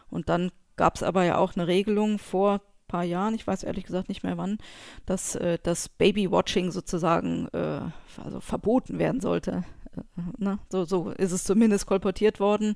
Und 0.10 0.30
dann 0.30 0.52
gab 0.76 0.96
es 0.96 1.04
aber 1.04 1.24
ja 1.24 1.38
auch 1.38 1.56
eine 1.56 1.68
Regelung 1.68 2.20
vor 2.20 2.54
ein 2.56 2.88
paar 2.88 3.04
Jahren, 3.04 3.34
ich 3.34 3.48
weiß 3.48 3.64
ehrlich 3.64 3.86
gesagt 3.86 4.10
nicht 4.10 4.24
mehr 4.24 4.38
wann, 4.38 4.58
dass 5.06 5.36
äh, 5.36 5.58
das 5.62 5.90
Baby-Watching 5.90 6.72
sozusagen 6.72 7.48
äh, 7.54 7.82
also 8.24 8.40
verboten 8.40 9.00
werden 9.00 9.22
sollte. 9.22 9.64
Äh, 9.96 10.22
ne? 10.38 10.60
so, 10.70 10.86
so 10.86 11.10
ist 11.12 11.32
es 11.32 11.44
zumindest 11.44 11.88
kolportiert 11.88 12.40
worden. 12.40 12.76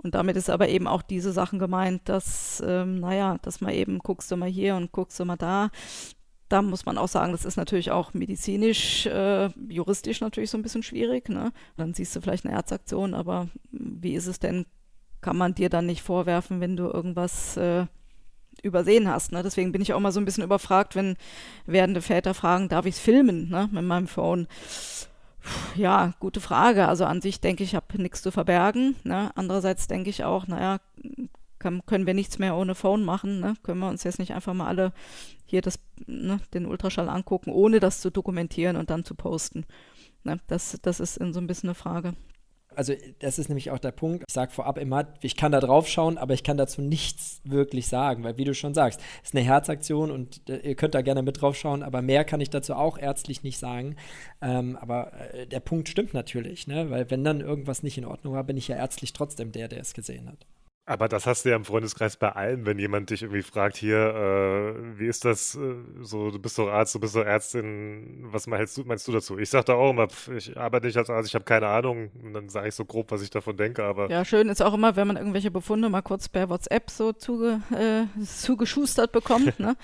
Und 0.00 0.14
damit 0.14 0.36
ist 0.36 0.48
aber 0.48 0.68
eben 0.68 0.86
auch 0.86 1.02
diese 1.02 1.32
Sachen 1.32 1.58
gemeint, 1.58 2.02
dass, 2.08 2.62
ähm, 2.64 3.00
naja, 3.00 3.38
dass 3.42 3.60
man 3.60 3.72
eben 3.72 3.98
guckst 3.98 4.30
du 4.30 4.36
mal 4.36 4.48
hier 4.48 4.76
und 4.76 4.92
guckst 4.92 5.18
du 5.18 5.24
mal 5.24 5.36
da, 5.36 5.70
da 6.48 6.62
muss 6.62 6.86
man 6.86 6.98
auch 6.98 7.08
sagen, 7.08 7.32
das 7.32 7.44
ist 7.44 7.56
natürlich 7.56 7.90
auch 7.90 8.14
medizinisch, 8.14 9.06
äh, 9.06 9.50
juristisch 9.68 10.20
natürlich 10.20 10.50
so 10.50 10.58
ein 10.58 10.62
bisschen 10.62 10.82
schwierig. 10.82 11.28
Ne? 11.28 11.52
Dann 11.76 11.94
siehst 11.94 12.16
du 12.16 12.20
vielleicht 12.20 12.46
eine 12.46 12.54
Erzaktion, 12.54 13.14
aber 13.14 13.48
wie 13.70 14.14
ist 14.14 14.26
es 14.26 14.38
denn, 14.38 14.66
kann 15.20 15.36
man 15.36 15.54
dir 15.54 15.68
dann 15.68 15.86
nicht 15.86 16.02
vorwerfen, 16.02 16.60
wenn 16.60 16.76
du 16.76 16.84
irgendwas 16.84 17.56
äh, 17.56 17.86
übersehen 18.62 19.08
hast. 19.08 19.32
Ne? 19.32 19.42
Deswegen 19.42 19.72
bin 19.72 19.82
ich 19.82 19.92
auch 19.92 20.00
mal 20.00 20.12
so 20.12 20.20
ein 20.20 20.24
bisschen 20.24 20.44
überfragt, 20.44 20.96
wenn 20.96 21.16
werdende 21.66 22.00
Väter 22.00 22.34
fragen, 22.34 22.68
darf 22.68 22.86
ich 22.86 22.94
es 22.94 23.00
filmen 23.00 23.48
ne? 23.48 23.68
mit 23.70 23.84
meinem 23.84 24.08
Phone? 24.08 24.46
Ja, 25.76 26.14
gute 26.18 26.40
Frage. 26.40 26.88
Also 26.88 27.04
an 27.04 27.20
sich 27.20 27.40
denke 27.40 27.62
ich, 27.62 27.70
ich 27.70 27.76
habe 27.76 28.00
nichts 28.00 28.22
zu 28.22 28.30
verbergen. 28.30 28.96
Ne? 29.04 29.30
Andererseits 29.34 29.86
denke 29.86 30.10
ich 30.10 30.24
auch, 30.24 30.46
naja, 30.46 30.78
kann, 31.58 31.84
können 31.86 32.06
wir 32.06 32.14
nichts 32.14 32.38
mehr 32.38 32.56
ohne 32.56 32.74
Phone 32.74 33.04
machen. 33.04 33.40
Ne? 33.40 33.54
Können 33.62 33.80
wir 33.80 33.88
uns 33.88 34.04
jetzt 34.04 34.18
nicht 34.18 34.34
einfach 34.34 34.54
mal 34.54 34.66
alle 34.66 34.92
hier 35.44 35.62
das, 35.62 35.78
ne, 36.06 36.40
den 36.54 36.66
Ultraschall 36.66 37.08
angucken, 37.08 37.50
ohne 37.50 37.80
das 37.80 38.00
zu 38.00 38.10
dokumentieren 38.10 38.76
und 38.76 38.90
dann 38.90 39.04
zu 39.04 39.14
posten. 39.14 39.64
Ne? 40.24 40.40
Das, 40.46 40.78
das 40.82 41.00
ist 41.00 41.14
so 41.14 41.40
ein 41.40 41.46
bisschen 41.46 41.68
eine 41.68 41.74
Frage. 41.74 42.14
Also 42.78 42.92
das 43.18 43.40
ist 43.40 43.48
nämlich 43.48 43.72
auch 43.72 43.80
der 43.80 43.90
Punkt. 43.90 44.22
Ich 44.28 44.32
sage 44.32 44.52
vorab 44.52 44.78
immer, 44.78 45.08
ich 45.20 45.36
kann 45.36 45.50
da 45.50 45.58
drauf 45.58 45.88
schauen, 45.88 46.16
aber 46.16 46.34
ich 46.34 46.44
kann 46.44 46.56
dazu 46.56 46.80
nichts 46.80 47.40
wirklich 47.42 47.88
sagen, 47.88 48.22
weil 48.22 48.36
wie 48.36 48.44
du 48.44 48.54
schon 48.54 48.72
sagst, 48.72 49.00
es 49.24 49.30
ist 49.30 49.34
eine 49.34 49.44
Herzaktion 49.44 50.12
und 50.12 50.48
äh, 50.48 50.58
ihr 50.58 50.76
könnt 50.76 50.94
da 50.94 51.02
gerne 51.02 51.22
mit 51.22 51.40
drauf 51.40 51.56
schauen, 51.56 51.82
aber 51.82 52.02
mehr 52.02 52.24
kann 52.24 52.40
ich 52.40 52.50
dazu 52.50 52.74
auch 52.74 52.96
ärztlich 52.96 53.42
nicht 53.42 53.58
sagen. 53.58 53.96
Ähm, 54.40 54.76
aber 54.76 55.12
äh, 55.34 55.48
der 55.48 55.58
Punkt 55.58 55.88
stimmt 55.88 56.14
natürlich, 56.14 56.68
ne? 56.68 56.88
weil 56.88 57.10
wenn 57.10 57.24
dann 57.24 57.40
irgendwas 57.40 57.82
nicht 57.82 57.98
in 57.98 58.04
Ordnung 58.04 58.34
war, 58.34 58.44
bin 58.44 58.56
ich 58.56 58.68
ja 58.68 58.76
ärztlich 58.76 59.12
trotzdem 59.12 59.50
der, 59.50 59.66
der 59.66 59.80
es 59.80 59.92
gesehen 59.92 60.28
hat. 60.28 60.46
Aber 60.88 61.06
das 61.06 61.26
hast 61.26 61.44
du 61.44 61.50
ja 61.50 61.56
im 61.56 61.66
Freundeskreis 61.66 62.16
bei 62.16 62.30
allem, 62.32 62.64
wenn 62.64 62.78
jemand 62.78 63.10
dich 63.10 63.20
irgendwie 63.20 63.42
fragt, 63.42 63.76
hier, 63.76 63.98
äh, 63.98 64.98
wie 64.98 65.06
ist 65.06 65.22
das, 65.26 65.54
äh, 65.54 65.74
so, 66.00 66.30
du 66.30 66.38
bist 66.38 66.58
doch 66.58 66.70
Arzt, 66.70 66.94
du 66.94 66.98
bist 66.98 67.14
doch 67.14 67.26
Ärztin, 67.26 68.24
was 68.30 68.46
meinst 68.46 68.78
du, 68.78 68.84
meinst 68.84 69.06
du 69.06 69.12
dazu? 69.12 69.36
Ich 69.36 69.50
sage 69.50 69.66
da 69.66 69.74
auch 69.74 69.90
immer, 69.90 70.08
ich 70.34 70.56
arbeite 70.56 70.86
nicht 70.86 70.96
als 70.96 71.10
Arzt, 71.10 71.28
ich 71.28 71.34
habe 71.34 71.44
keine 71.44 71.66
Ahnung, 71.66 72.10
und 72.22 72.32
dann 72.32 72.48
sage 72.48 72.68
ich 72.68 72.74
so 72.74 72.86
grob, 72.86 73.10
was 73.10 73.20
ich 73.20 73.28
davon 73.28 73.58
denke, 73.58 73.84
aber... 73.84 74.10
Ja, 74.10 74.24
schön 74.24 74.48
ist 74.48 74.62
auch 74.62 74.72
immer, 74.72 74.96
wenn 74.96 75.06
man 75.06 75.18
irgendwelche 75.18 75.50
Befunde 75.50 75.90
mal 75.90 76.00
kurz 76.00 76.26
per 76.30 76.48
WhatsApp 76.48 76.88
so 76.88 77.12
zuge, 77.12 77.60
äh, 77.70 78.06
zugeschustert 78.24 79.12
bekommt, 79.12 79.60
ne? 79.60 79.76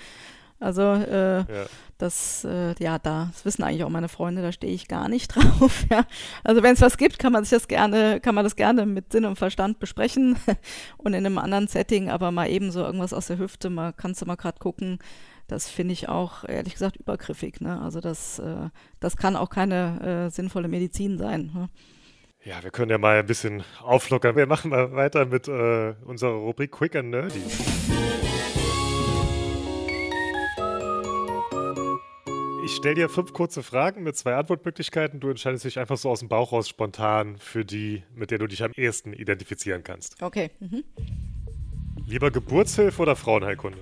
Also 0.59 0.81
äh, 0.81 1.39
ja. 1.39 1.65
das, 1.97 2.45
äh, 2.45 2.73
ja, 2.79 2.97
da, 2.97 3.29
das 3.31 3.45
wissen 3.45 3.63
eigentlich 3.63 3.83
auch 3.83 3.89
meine 3.89 4.07
Freunde, 4.07 4.41
da 4.41 4.51
stehe 4.51 4.73
ich 4.73 4.87
gar 4.87 5.09
nicht 5.09 5.27
drauf. 5.35 5.85
Ja. 5.89 6.05
Also 6.43 6.63
wenn 6.63 6.73
es 6.73 6.81
was 6.81 6.97
gibt, 6.97 7.19
kann 7.19 7.33
man 7.33 7.43
sich 7.43 7.51
das 7.51 7.67
gerne, 7.67 8.19
kann 8.21 8.35
man 8.35 8.43
das 8.43 8.55
gerne 8.55 8.85
mit 8.85 9.11
Sinn 9.11 9.25
und 9.25 9.35
Verstand 9.35 9.79
besprechen 9.79 10.37
und 10.97 11.13
in 11.13 11.25
einem 11.25 11.37
anderen 11.37 11.67
Setting, 11.67 12.09
aber 12.09 12.31
mal 12.31 12.49
eben 12.49 12.71
so 12.71 12.81
irgendwas 12.81 13.13
aus 13.13 13.27
der 13.27 13.37
Hüfte, 13.37 13.69
mal 13.69 13.93
kannst 13.93 14.21
du 14.21 14.25
mal 14.25 14.35
gerade 14.35 14.59
gucken. 14.59 14.99
Das 15.47 15.69
finde 15.69 15.93
ich 15.93 16.09
auch 16.09 16.43
ehrlich 16.47 16.73
gesagt 16.73 16.95
übergriffig. 16.97 17.61
Ne? 17.61 17.79
Also 17.79 17.99
das, 17.99 18.39
äh, 18.39 18.69
das 18.99 19.15
kann 19.15 19.35
auch 19.35 19.49
keine 19.49 20.25
äh, 20.25 20.29
sinnvolle 20.31 20.67
Medizin 20.67 21.19
sein. 21.19 21.51
Ne? 21.53 21.69
Ja, 22.43 22.63
wir 22.63 22.71
können 22.71 22.91
ja 22.91 22.97
mal 22.97 23.19
ein 23.19 23.25
bisschen 23.25 23.63
auflockern. 23.83 24.35
Wir 24.35 24.47
machen 24.47 24.71
mal 24.71 24.91
weiter 24.93 25.25
mit 25.25 25.47
äh, 25.47 25.93
unserer 26.05 26.31
Rubrik 26.31 26.71
Quick 26.71 26.95
and 26.95 27.09
Nerdy. 27.09 27.41
Ich 32.65 32.77
stelle 32.77 32.95
dir 32.95 33.09
fünf 33.09 33.31
kurze 33.31 33.61
Fragen 33.61 34.01
mit 34.01 34.17
zwei 34.17 34.33
Antwortmöglichkeiten. 34.33 35.19
Du 35.19 35.29
entscheidest 35.29 35.65
dich 35.65 35.77
einfach 35.77 35.97
so 35.97 36.09
aus 36.09 36.21
dem 36.21 36.29
Bauch 36.29 36.51
raus 36.51 36.67
spontan 36.67 37.37
für 37.37 37.63
die, 37.63 38.01
mit 38.15 38.31
der 38.31 38.39
du 38.39 38.47
dich 38.47 38.63
am 38.63 38.71
ehesten 38.71 39.13
identifizieren 39.13 39.83
kannst. 39.83 40.19
Okay. 40.19 40.49
Mhm. 40.59 40.83
Lieber 42.07 42.31
Geburtshilfe 42.31 43.03
oder 43.03 43.15
Frauenheilkunde? 43.15 43.77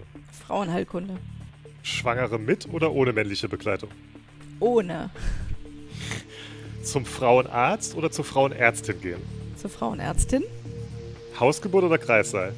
Frauenheilkunde. 0.46 1.18
Schwangere 1.82 2.38
mit 2.38 2.68
oder 2.74 2.92
ohne 2.92 3.14
männliche 3.14 3.48
Begleitung? 3.48 3.90
Ohne. 4.60 5.12
Zum 6.84 7.06
Frauenarzt 7.06 7.96
oder 7.96 8.12
zur 8.12 8.26
Frauenärztin 8.26 9.00
gehen? 9.00 9.22
Zur 9.56 9.70
Frauenärztin. 9.70 10.44
Hausgeburt 11.40 11.86
oder 11.86 11.98
Kreissaal? 11.98 12.52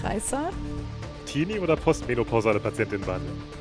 Kreissaal. 0.00 0.52
Teenie 1.26 1.58
oder 1.58 1.74
postmenopausale 1.74 2.60
Patientin 2.60 3.00
behandeln? 3.00 3.59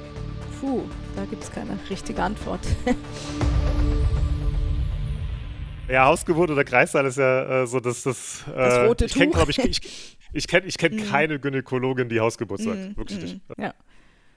Puh, 0.60 0.84
da 1.16 1.26
gibt 1.26 1.44
es 1.44 1.52
keine 1.52 1.80
richtige 1.90 2.22
Antwort. 2.22 2.60
ja, 5.88 6.06
Hausgeburt 6.06 6.52
oder 6.52 6.66
Kreissaal 6.66 7.06
ist 7.06 7.18
ja 7.18 7.64
äh, 7.64 7.68
so, 7.68 7.80
dass 7.80 8.04
das. 8.04 8.44
Äh, 8.48 8.58
das 8.58 8.90
rote 8.90 9.06
ich 9.06 9.14
kenne, 9.14 9.32
glaube 9.32 9.52
ich, 9.52 9.60
ich, 9.60 10.18
ich 10.34 10.48
kenne 10.48 10.68
ich 10.68 10.78
kenn 10.78 10.96
mm. 10.98 11.10
keine 11.10 11.40
Gynäkologin, 11.40 12.10
die 12.10 12.20
Hausgeburt 12.20 12.62
sagt. 12.62 12.78
Mm, 12.78 12.98
Wirklich 12.98 13.20
mm. 13.20 13.22
nicht. 13.22 13.40
Ja. 13.58 13.74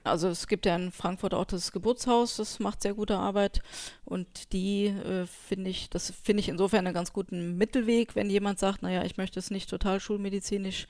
Also 0.03 0.27
es 0.27 0.47
gibt 0.47 0.65
ja 0.65 0.75
in 0.75 0.91
Frankfurt 0.91 1.33
auch 1.33 1.45
das 1.45 1.71
Geburtshaus, 1.71 2.35
das 2.35 2.59
macht 2.59 2.81
sehr 2.81 2.93
gute 2.93 3.17
Arbeit 3.17 3.61
und 4.03 4.51
die 4.51 4.87
äh, 4.87 5.25
finde 5.25 5.69
ich, 5.69 5.89
das 5.89 6.11
finde 6.23 6.41
ich 6.41 6.49
insofern 6.49 6.85
einen 6.85 6.93
ganz 6.93 7.13
guten 7.13 7.57
Mittelweg, 7.57 8.13
wenn 8.15 8.29
jemand 8.29 8.59
sagt, 8.59 8.81
naja, 8.81 9.03
ich 9.05 9.15
möchte 9.15 9.39
es 9.39 9.49
nicht 9.49 9.69
total 9.69 10.01
schulmedizinisch 10.01 10.87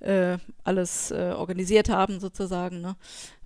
äh, 0.00 0.38
alles 0.64 1.10
äh, 1.10 1.32
organisiert 1.36 1.88
haben 1.88 2.20
sozusagen, 2.20 2.80
ne? 2.80 2.96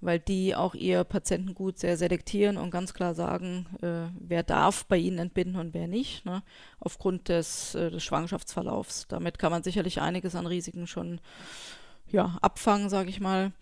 weil 0.00 0.18
die 0.18 0.54
auch 0.54 0.74
ihr 0.74 1.04
Patientengut 1.04 1.78
sehr 1.78 1.96
selektieren 1.96 2.56
und 2.56 2.70
ganz 2.70 2.94
klar 2.94 3.14
sagen, 3.14 3.66
äh, 3.82 4.10
wer 4.18 4.42
darf 4.42 4.84
bei 4.86 4.96
ihnen 4.96 5.18
entbinden 5.18 5.56
und 5.56 5.74
wer 5.74 5.88
nicht, 5.88 6.24
ne? 6.24 6.42
aufgrund 6.78 7.28
des, 7.28 7.74
äh, 7.74 7.90
des 7.90 8.02
Schwangerschaftsverlaufs. 8.02 9.06
Damit 9.08 9.38
kann 9.38 9.52
man 9.52 9.62
sicherlich 9.62 10.00
einiges 10.00 10.34
an 10.34 10.46
Risiken 10.46 10.86
schon 10.86 11.20
ja, 12.08 12.36
abfangen, 12.42 12.90
sage 12.90 13.08
ich 13.08 13.20
mal. 13.20 13.52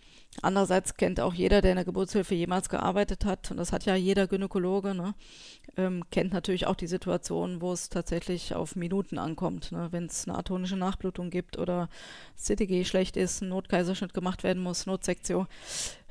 Andererseits 0.43 0.95
kennt 0.95 1.21
auch 1.21 1.35
jeder, 1.35 1.61
der 1.61 1.73
in 1.73 1.77
der 1.77 1.85
Geburtshilfe 1.85 2.35
jemals 2.35 2.69
gearbeitet 2.69 3.25
hat, 3.25 3.51
und 3.51 3.57
das 3.57 3.73
hat 3.73 3.85
ja 3.85 3.97
jeder 3.97 4.29
Gynäkologe, 4.29 4.95
ne, 4.95 5.15
ähm, 5.77 6.05
kennt 6.11 6.33
natürlich 6.33 6.67
auch 6.67 6.77
die 6.77 6.87
Situation, 6.87 7.61
wo 7.61 7.73
es 7.73 7.89
tatsächlich 7.89 8.55
auf 8.55 8.77
Minuten 8.77 9.19
ankommt. 9.19 9.73
Ne, 9.73 9.89
Wenn 9.91 10.07
es 10.07 10.27
eine 10.29 10.39
atonische 10.39 10.77
Nachblutung 10.77 11.31
gibt 11.31 11.59
oder 11.59 11.89
CTG 12.37 12.85
schlecht 12.85 13.17
ist, 13.17 13.43
ein 13.43 13.49
Notkaiserschnitt 13.49 14.15
gemacht 14.15 14.45
werden 14.45 14.63
muss, 14.63 14.87
Notsektion, 14.87 15.47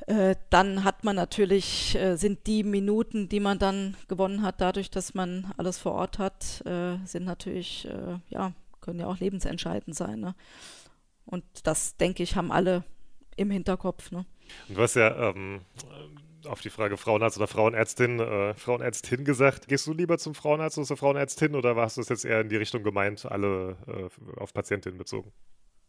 äh, 0.05 0.35
dann 0.49 0.83
hat 0.83 1.05
man 1.05 1.15
natürlich, 1.15 1.95
äh, 1.95 2.17
sind 2.17 2.45
die 2.45 2.63
Minuten, 2.63 3.29
die 3.29 3.39
man 3.39 3.57
dann 3.57 3.95
gewonnen 4.09 4.43
hat, 4.43 4.59
dadurch, 4.59 4.91
dass 4.91 5.13
man 5.13 5.51
alles 5.57 5.77
vor 5.77 5.93
Ort 5.93 6.19
hat, 6.19 6.61
äh, 6.65 6.97
sind 7.05 7.25
natürlich, 7.25 7.87
äh, 7.87 8.19
ja, 8.27 8.51
können 8.81 8.99
ja 8.99 9.07
auch 9.07 9.19
lebensentscheidend 9.19 9.95
sein. 9.95 10.19
Ne? 10.19 10.35
Und 11.25 11.43
das, 11.63 11.95
denke 11.95 12.21
ich, 12.21 12.35
haben 12.35 12.51
alle 12.51 12.83
im 13.39 13.51
Hinterkopf. 13.51 14.11
Ne? 14.11 14.25
Und 14.67 14.77
du 14.77 14.81
hast 14.81 14.95
ja 14.95 15.29
ähm, 15.29 15.61
auf 16.45 16.61
die 16.61 16.69
Frage 16.69 16.97
Frauenarzt 16.97 17.37
oder 17.37 17.47
Frauenärztin, 17.47 18.19
äh, 18.19 18.53
Frauenärztin 18.53 19.25
gesagt. 19.25 19.67
Gehst 19.67 19.87
du 19.87 19.93
lieber 19.93 20.17
zum 20.17 20.35
Frauenarzt 20.35 20.77
oder 20.77 20.87
zur 20.87 20.97
Frauenärztin 20.97 21.55
oder 21.55 21.75
warst 21.75 21.97
du 21.97 22.01
es 22.01 22.09
jetzt 22.09 22.25
eher 22.25 22.41
in 22.41 22.49
die 22.49 22.57
Richtung 22.57 22.83
gemeint, 22.83 23.25
alle 23.25 23.77
äh, 23.87 24.39
auf 24.39 24.53
Patientinnen 24.53 24.97
bezogen? 24.97 25.31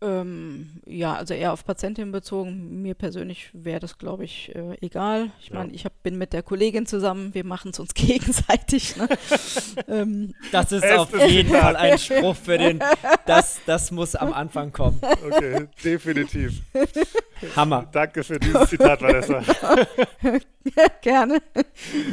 Ähm, 0.02 0.70
ja, 0.86 1.14
also 1.14 1.34
eher 1.34 1.52
auf 1.52 1.64
Patientin 1.64 2.10
bezogen. 2.10 2.80
Mir 2.80 2.94
persönlich 2.94 3.50
wäre 3.52 3.80
das, 3.80 3.98
glaube 3.98 4.24
ich, 4.24 4.54
äh, 4.54 4.78
egal. 4.80 5.30
Ich 5.40 5.52
meine, 5.52 5.68
ja. 5.68 5.74
ich 5.74 5.84
hab, 5.84 6.02
bin 6.02 6.16
mit 6.16 6.32
der 6.32 6.42
Kollegin 6.42 6.86
zusammen, 6.86 7.34
wir 7.34 7.44
machen 7.44 7.72
es 7.72 7.78
uns 7.80 7.92
gegenseitig. 7.94 8.96
Ne? 8.96 9.08
ähm, 9.88 10.34
das 10.52 10.72
ist 10.72 10.90
auf 10.90 11.12
jeden 11.28 11.50
Fall 11.50 11.76
ein 11.76 11.98
Spruch 11.98 12.36
für 12.36 12.56
den, 12.56 12.80
das, 13.26 13.60
das 13.66 13.90
muss 13.90 14.14
am 14.14 14.32
Anfang 14.32 14.72
kommen. 14.72 14.98
Okay, 15.02 15.66
definitiv. 15.84 16.62
Hammer. 17.56 17.86
Danke 17.90 18.22
für 18.22 18.38
dieses 18.38 18.68
Zitat, 18.68 19.02
Vanessa. 19.02 19.42
Gerne. 21.02 21.40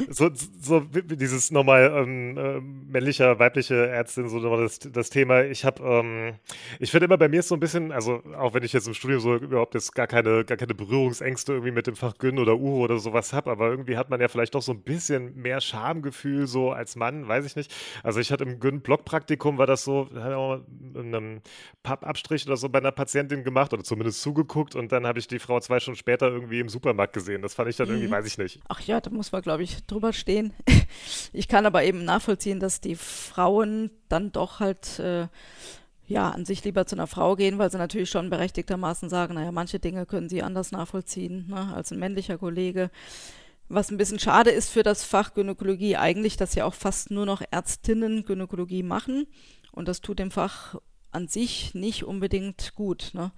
So, 0.10 0.30
so 0.62 0.80
dieses 0.80 1.52
nochmal 1.52 1.92
ähm, 1.94 2.38
äh, 2.38 2.62
männlicher, 2.62 3.38
weibliche 3.40 3.88
Ärztin, 3.88 4.30
so 4.30 4.38
nochmal 4.40 4.62
das, 4.64 4.80
das 4.80 5.10
Thema. 5.10 5.44
Ich 5.44 5.66
habe, 5.66 5.84
ähm, 5.84 6.36
ich 6.80 6.92
finde 6.92 7.06
immer 7.06 7.18
bei 7.18 7.28
mir 7.28 7.42
ist 7.42 7.50
so 7.50 7.56
ein 7.56 7.60
bisschen, 7.60 7.77
also 7.92 8.22
auch 8.38 8.54
wenn 8.54 8.64
ich 8.64 8.74
jetzt 8.74 8.88
im 8.88 8.94
Studium 8.94 9.20
so 9.20 9.36
überhaupt 9.36 9.74
jetzt 9.74 9.94
gar 9.94 10.08
keine, 10.08 10.46
gar 10.46 10.58
keine 10.58 10.74
Berührungsängste 10.74 11.54
irgendwie 11.54 11.72
mit 11.72 11.88
dem 11.88 11.96
Fach 11.96 12.18
Gyn 12.18 12.40
oder 12.40 12.58
Uro 12.58 12.84
oder 12.84 13.00
sowas 13.00 13.34
habe, 13.34 13.52
aber 13.52 13.70
irgendwie 13.70 13.98
hat 13.98 14.10
man 14.10 14.22
ja 14.22 14.28
vielleicht 14.28 14.56
doch 14.56 14.62
so 14.62 14.72
ein 14.72 14.82
bisschen 14.82 15.36
mehr 15.36 15.62
Schamgefühl 15.62 16.48
so 16.48 16.72
als 16.72 16.96
Mann, 16.96 17.28
weiß 17.28 17.46
ich 17.46 17.56
nicht. 17.56 17.74
Also 18.04 18.20
ich 18.20 18.32
hatte 18.32 18.44
im 18.44 18.60
Gyn-Blockpraktikum 18.60 19.58
war 19.58 19.68
das 19.68 19.84
so, 19.84 20.10
hatte 20.16 20.38
auch 20.38 20.60
einen 20.96 21.42
Pappabstrich 21.84 22.46
oder 22.46 22.58
so 22.58 22.70
bei 22.70 22.80
einer 22.80 22.92
Patientin 22.92 23.44
gemacht 23.44 23.74
oder 23.74 23.84
zumindest 23.84 24.22
zugeguckt 24.22 24.76
und 24.76 24.92
dann 24.92 25.06
habe 25.06 25.20
ich 25.20 25.28
die 25.28 25.40
Frau 25.40 25.60
zwei 25.60 25.80
Stunden 25.80 25.98
später 25.98 26.28
irgendwie 26.28 26.60
im 26.60 26.70
Supermarkt 26.70 27.14
gesehen. 27.14 27.42
Das 27.42 27.54
fand 27.54 27.70
ich 27.70 27.76
dann 27.78 27.88
irgendwie, 27.88 28.08
mhm. 28.08 28.12
weiß 28.12 28.26
ich 28.26 28.38
nicht. 28.38 28.60
Ach 28.68 28.82
ja, 28.82 29.00
da 29.02 29.10
muss 29.10 29.32
man, 29.32 29.42
glaube 29.42 29.64
ich, 29.64 29.86
drüber 29.86 30.14
stehen. 30.14 30.54
Ich 31.34 31.48
kann 31.48 31.66
aber 31.66 31.84
eben 31.84 32.06
nachvollziehen, 32.06 32.60
dass 32.60 32.82
die 32.82 32.96
Frauen 32.96 33.92
dann 34.10 34.32
doch 34.32 34.60
halt 34.60 35.00
äh, 35.00 35.28
ja, 36.08 36.30
an 36.30 36.46
sich 36.46 36.64
lieber 36.64 36.86
zu 36.86 36.96
einer 36.96 37.08
Frau 37.08 37.36
gehen, 37.36 37.58
weil 37.58 37.70
sie 37.70 37.78
natürlich 37.78 38.10
schon 38.10 38.30
berechtigtermaßen 38.30 39.10
sagen, 39.10 39.36
naja, 39.36 39.52
manche 39.52 39.80
Dinge 39.80 40.06
können 40.06 40.30
sie 40.30 40.42
anders 40.42 40.72
nachvollziehen 40.72 41.48
ne, 41.50 41.74
als 41.74 41.92
ein 41.92 42.00
männlicher 42.00 42.38
Kollege. 42.38 42.90
Was 43.70 43.92
ein 43.92 43.98
bisschen 43.98 44.20
schade 44.20 44.50
ist 44.50 44.70
für 44.70 44.84
das 44.84 45.04
Fach 45.04 45.34
Gynäkologie 45.34 45.98
eigentlich, 45.98 46.38
dass 46.38 46.56
ja 46.56 46.64
auch 46.64 46.74
fast 46.74 47.12
nur 47.12 47.26
noch 47.26 47.42
Ärztinnen 47.52 48.24
Gynäkologie 48.24 48.84
machen 48.84 49.28
und 49.74 49.90
das 49.90 50.00
tut 50.00 50.20
dem 50.20 50.32
Fach 50.32 50.76
an 51.12 51.28
sich 51.28 51.74
nicht 51.74 52.06
unbedingt 52.06 52.74
gut. 52.76 53.12
Ne? 53.14 53.32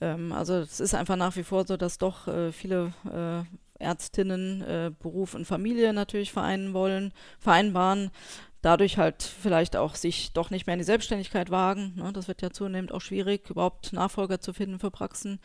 Ähm, 0.00 0.32
also 0.32 0.54
es 0.54 0.78
ist 0.78 0.94
einfach 0.94 1.16
nach 1.16 1.34
wie 1.34 1.42
vor 1.42 1.66
so, 1.66 1.76
dass 1.76 1.98
doch 1.98 2.28
äh, 2.28 2.52
viele 2.52 2.92
äh, 3.12 3.82
Ärztinnen 3.82 4.62
äh, 4.62 4.90
Beruf 4.98 5.34
und 5.34 5.46
Familie 5.46 5.92
natürlich 5.92 6.32
vereinen 6.32 6.74
wollen, 6.74 7.12
vereinbaren, 7.38 8.10
dadurch 8.62 8.98
halt 8.98 9.22
vielleicht 9.22 9.76
auch 9.76 9.94
sich 9.94 10.32
doch 10.32 10.50
nicht 10.50 10.66
mehr 10.66 10.74
in 10.74 10.80
die 10.80 10.84
Selbstständigkeit 10.84 11.50
wagen. 11.50 11.94
Ne? 11.96 12.12
Das 12.12 12.28
wird 12.28 12.42
ja 12.42 12.50
zunehmend 12.50 12.92
auch 12.92 13.00
schwierig, 13.00 13.50
überhaupt 13.50 13.92
Nachfolger 13.92 14.40
zu 14.40 14.52
finden 14.52 14.78
für 14.78 14.90
Praxen. 14.90 15.40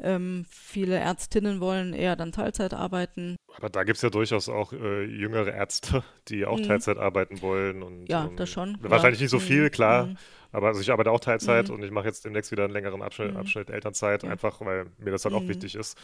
Ähm, 0.00 0.46
viele 0.48 0.96
Ärztinnen 0.96 1.60
wollen 1.60 1.92
eher 1.92 2.14
dann 2.14 2.30
Teilzeit 2.30 2.72
arbeiten. 2.72 3.36
Aber 3.56 3.68
da 3.68 3.82
gibt 3.82 3.96
es 3.96 4.02
ja 4.02 4.10
durchaus 4.10 4.48
auch 4.48 4.72
äh, 4.72 5.04
jüngere 5.04 5.52
Ärzte, 5.52 6.04
die 6.28 6.46
auch 6.46 6.58
mhm. 6.58 6.64
Teilzeit 6.64 6.98
arbeiten 6.98 7.42
wollen. 7.42 7.82
Und, 7.82 8.06
ja, 8.08 8.24
um, 8.24 8.36
das 8.36 8.48
schon. 8.48 8.78
Wahrscheinlich 8.80 9.18
ja. 9.18 9.24
nicht 9.24 9.30
so 9.32 9.40
viel, 9.40 9.64
mhm. 9.64 9.70
klar. 9.70 10.06
Mhm. 10.06 10.16
Aber 10.52 10.68
also 10.68 10.80
ich 10.80 10.90
arbeite 10.90 11.10
auch 11.10 11.20
Teilzeit 11.20 11.68
mhm. 11.68 11.74
und 11.74 11.82
ich 11.82 11.90
mache 11.90 12.06
jetzt 12.06 12.24
demnächst 12.24 12.52
wieder 12.52 12.64
einen 12.64 12.72
längeren 12.72 13.02
Abschnitt, 13.02 13.32
mhm. 13.32 13.38
Abschnitt 13.38 13.70
Elternzeit, 13.70 14.22
ja. 14.22 14.30
einfach 14.30 14.60
weil 14.60 14.86
mir 14.98 15.10
das 15.10 15.24
halt 15.24 15.34
auch 15.34 15.42
mhm. 15.42 15.48
wichtig 15.48 15.74
ist. 15.74 15.98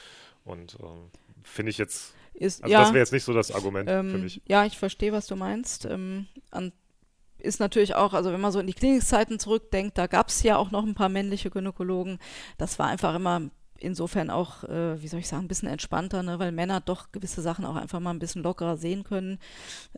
Und 0.44 0.76
ähm, 0.82 1.10
finde 1.44 1.70
ich 1.70 1.78
jetzt, 1.78 2.14
ist, 2.34 2.62
also 2.62 2.72
ja, 2.72 2.80
das 2.80 2.88
wäre 2.90 2.98
jetzt 2.98 3.12
nicht 3.12 3.24
so 3.24 3.32
das 3.32 3.50
Argument 3.50 3.88
ähm, 3.88 4.10
für 4.10 4.18
mich. 4.18 4.42
Ja, 4.46 4.64
ich 4.64 4.78
verstehe, 4.78 5.12
was 5.12 5.26
du 5.26 5.36
meinst. 5.36 5.86
Ähm, 5.86 6.26
an, 6.50 6.72
ist 7.38 7.60
natürlich 7.60 7.94
auch, 7.94 8.14
also 8.14 8.32
wenn 8.32 8.40
man 8.40 8.52
so 8.52 8.58
in 8.58 8.66
die 8.66 8.72
Klinikzeiten 8.72 9.38
zurückdenkt, 9.38 9.98
da 9.98 10.06
gab 10.06 10.28
es 10.28 10.42
ja 10.42 10.56
auch 10.56 10.70
noch 10.70 10.84
ein 10.84 10.94
paar 10.94 11.08
männliche 11.08 11.50
Gynäkologen. 11.50 12.18
Das 12.58 12.78
war 12.78 12.88
einfach 12.88 13.14
immer 13.14 13.50
insofern 13.78 14.30
auch, 14.30 14.64
äh, 14.64 15.00
wie 15.02 15.08
soll 15.08 15.20
ich 15.20 15.28
sagen, 15.28 15.44
ein 15.44 15.48
bisschen 15.48 15.68
entspannter, 15.68 16.22
ne? 16.22 16.38
weil 16.38 16.52
Männer 16.52 16.80
doch 16.80 17.12
gewisse 17.12 17.42
Sachen 17.42 17.64
auch 17.64 17.76
einfach 17.76 18.00
mal 18.00 18.10
ein 18.10 18.18
bisschen 18.18 18.42
lockerer 18.42 18.76
sehen 18.76 19.04
können. 19.04 19.38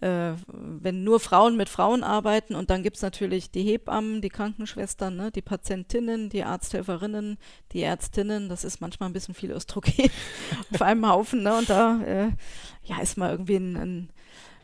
Äh, 0.00 0.32
wenn 0.48 1.04
nur 1.04 1.20
Frauen 1.20 1.56
mit 1.56 1.68
Frauen 1.68 2.02
arbeiten 2.02 2.54
und 2.54 2.70
dann 2.70 2.82
gibt 2.82 2.96
es 2.96 3.02
natürlich 3.02 3.50
die 3.50 3.62
Hebammen, 3.62 4.22
die 4.22 4.28
Krankenschwestern, 4.28 5.16
ne? 5.16 5.30
die 5.30 5.42
Patientinnen, 5.42 6.28
die 6.28 6.44
Arzthelferinnen, 6.44 7.38
die 7.72 7.82
Ärztinnen, 7.82 8.48
das 8.48 8.64
ist 8.64 8.80
manchmal 8.80 9.08
ein 9.10 9.12
bisschen 9.12 9.34
viel 9.34 9.50
Östrogen 9.50 10.10
auf 10.72 10.82
einem 10.82 11.08
Haufen 11.08 11.42
ne? 11.42 11.56
und 11.58 11.70
da 11.70 12.02
äh, 12.02 12.30
ja, 12.84 13.00
ist 13.00 13.16
mal 13.16 13.30
irgendwie 13.30 13.56
ein, 13.56 13.76
ein 13.76 14.10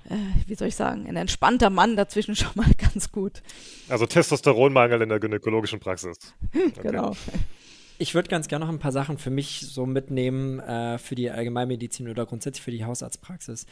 äh, 0.08 0.16
wie 0.46 0.54
soll 0.54 0.68
ich 0.68 0.76
sagen, 0.76 1.06
ein 1.06 1.16
entspannter 1.16 1.70
Mann 1.70 1.96
dazwischen 1.96 2.36
schon 2.36 2.52
mal 2.54 2.70
ganz 2.76 3.12
gut. 3.12 3.42
Also 3.88 4.06
Testosteronmangel 4.06 5.02
in 5.02 5.08
der 5.08 5.20
gynäkologischen 5.20 5.80
Praxis. 5.80 6.34
Okay. 6.54 6.72
genau. 6.82 7.16
Ich 8.02 8.16
würde 8.16 8.28
ganz 8.28 8.48
gerne 8.48 8.64
noch 8.64 8.72
ein 8.72 8.80
paar 8.80 8.90
Sachen 8.90 9.16
für 9.16 9.30
mich 9.30 9.60
so 9.60 9.86
mitnehmen, 9.86 10.58
äh, 10.58 10.98
für 10.98 11.14
die 11.14 11.30
Allgemeinmedizin 11.30 12.08
oder 12.08 12.26
grundsätzlich 12.26 12.60
für 12.60 12.72
die 12.72 12.84
Hausarztpraxis. 12.84 13.64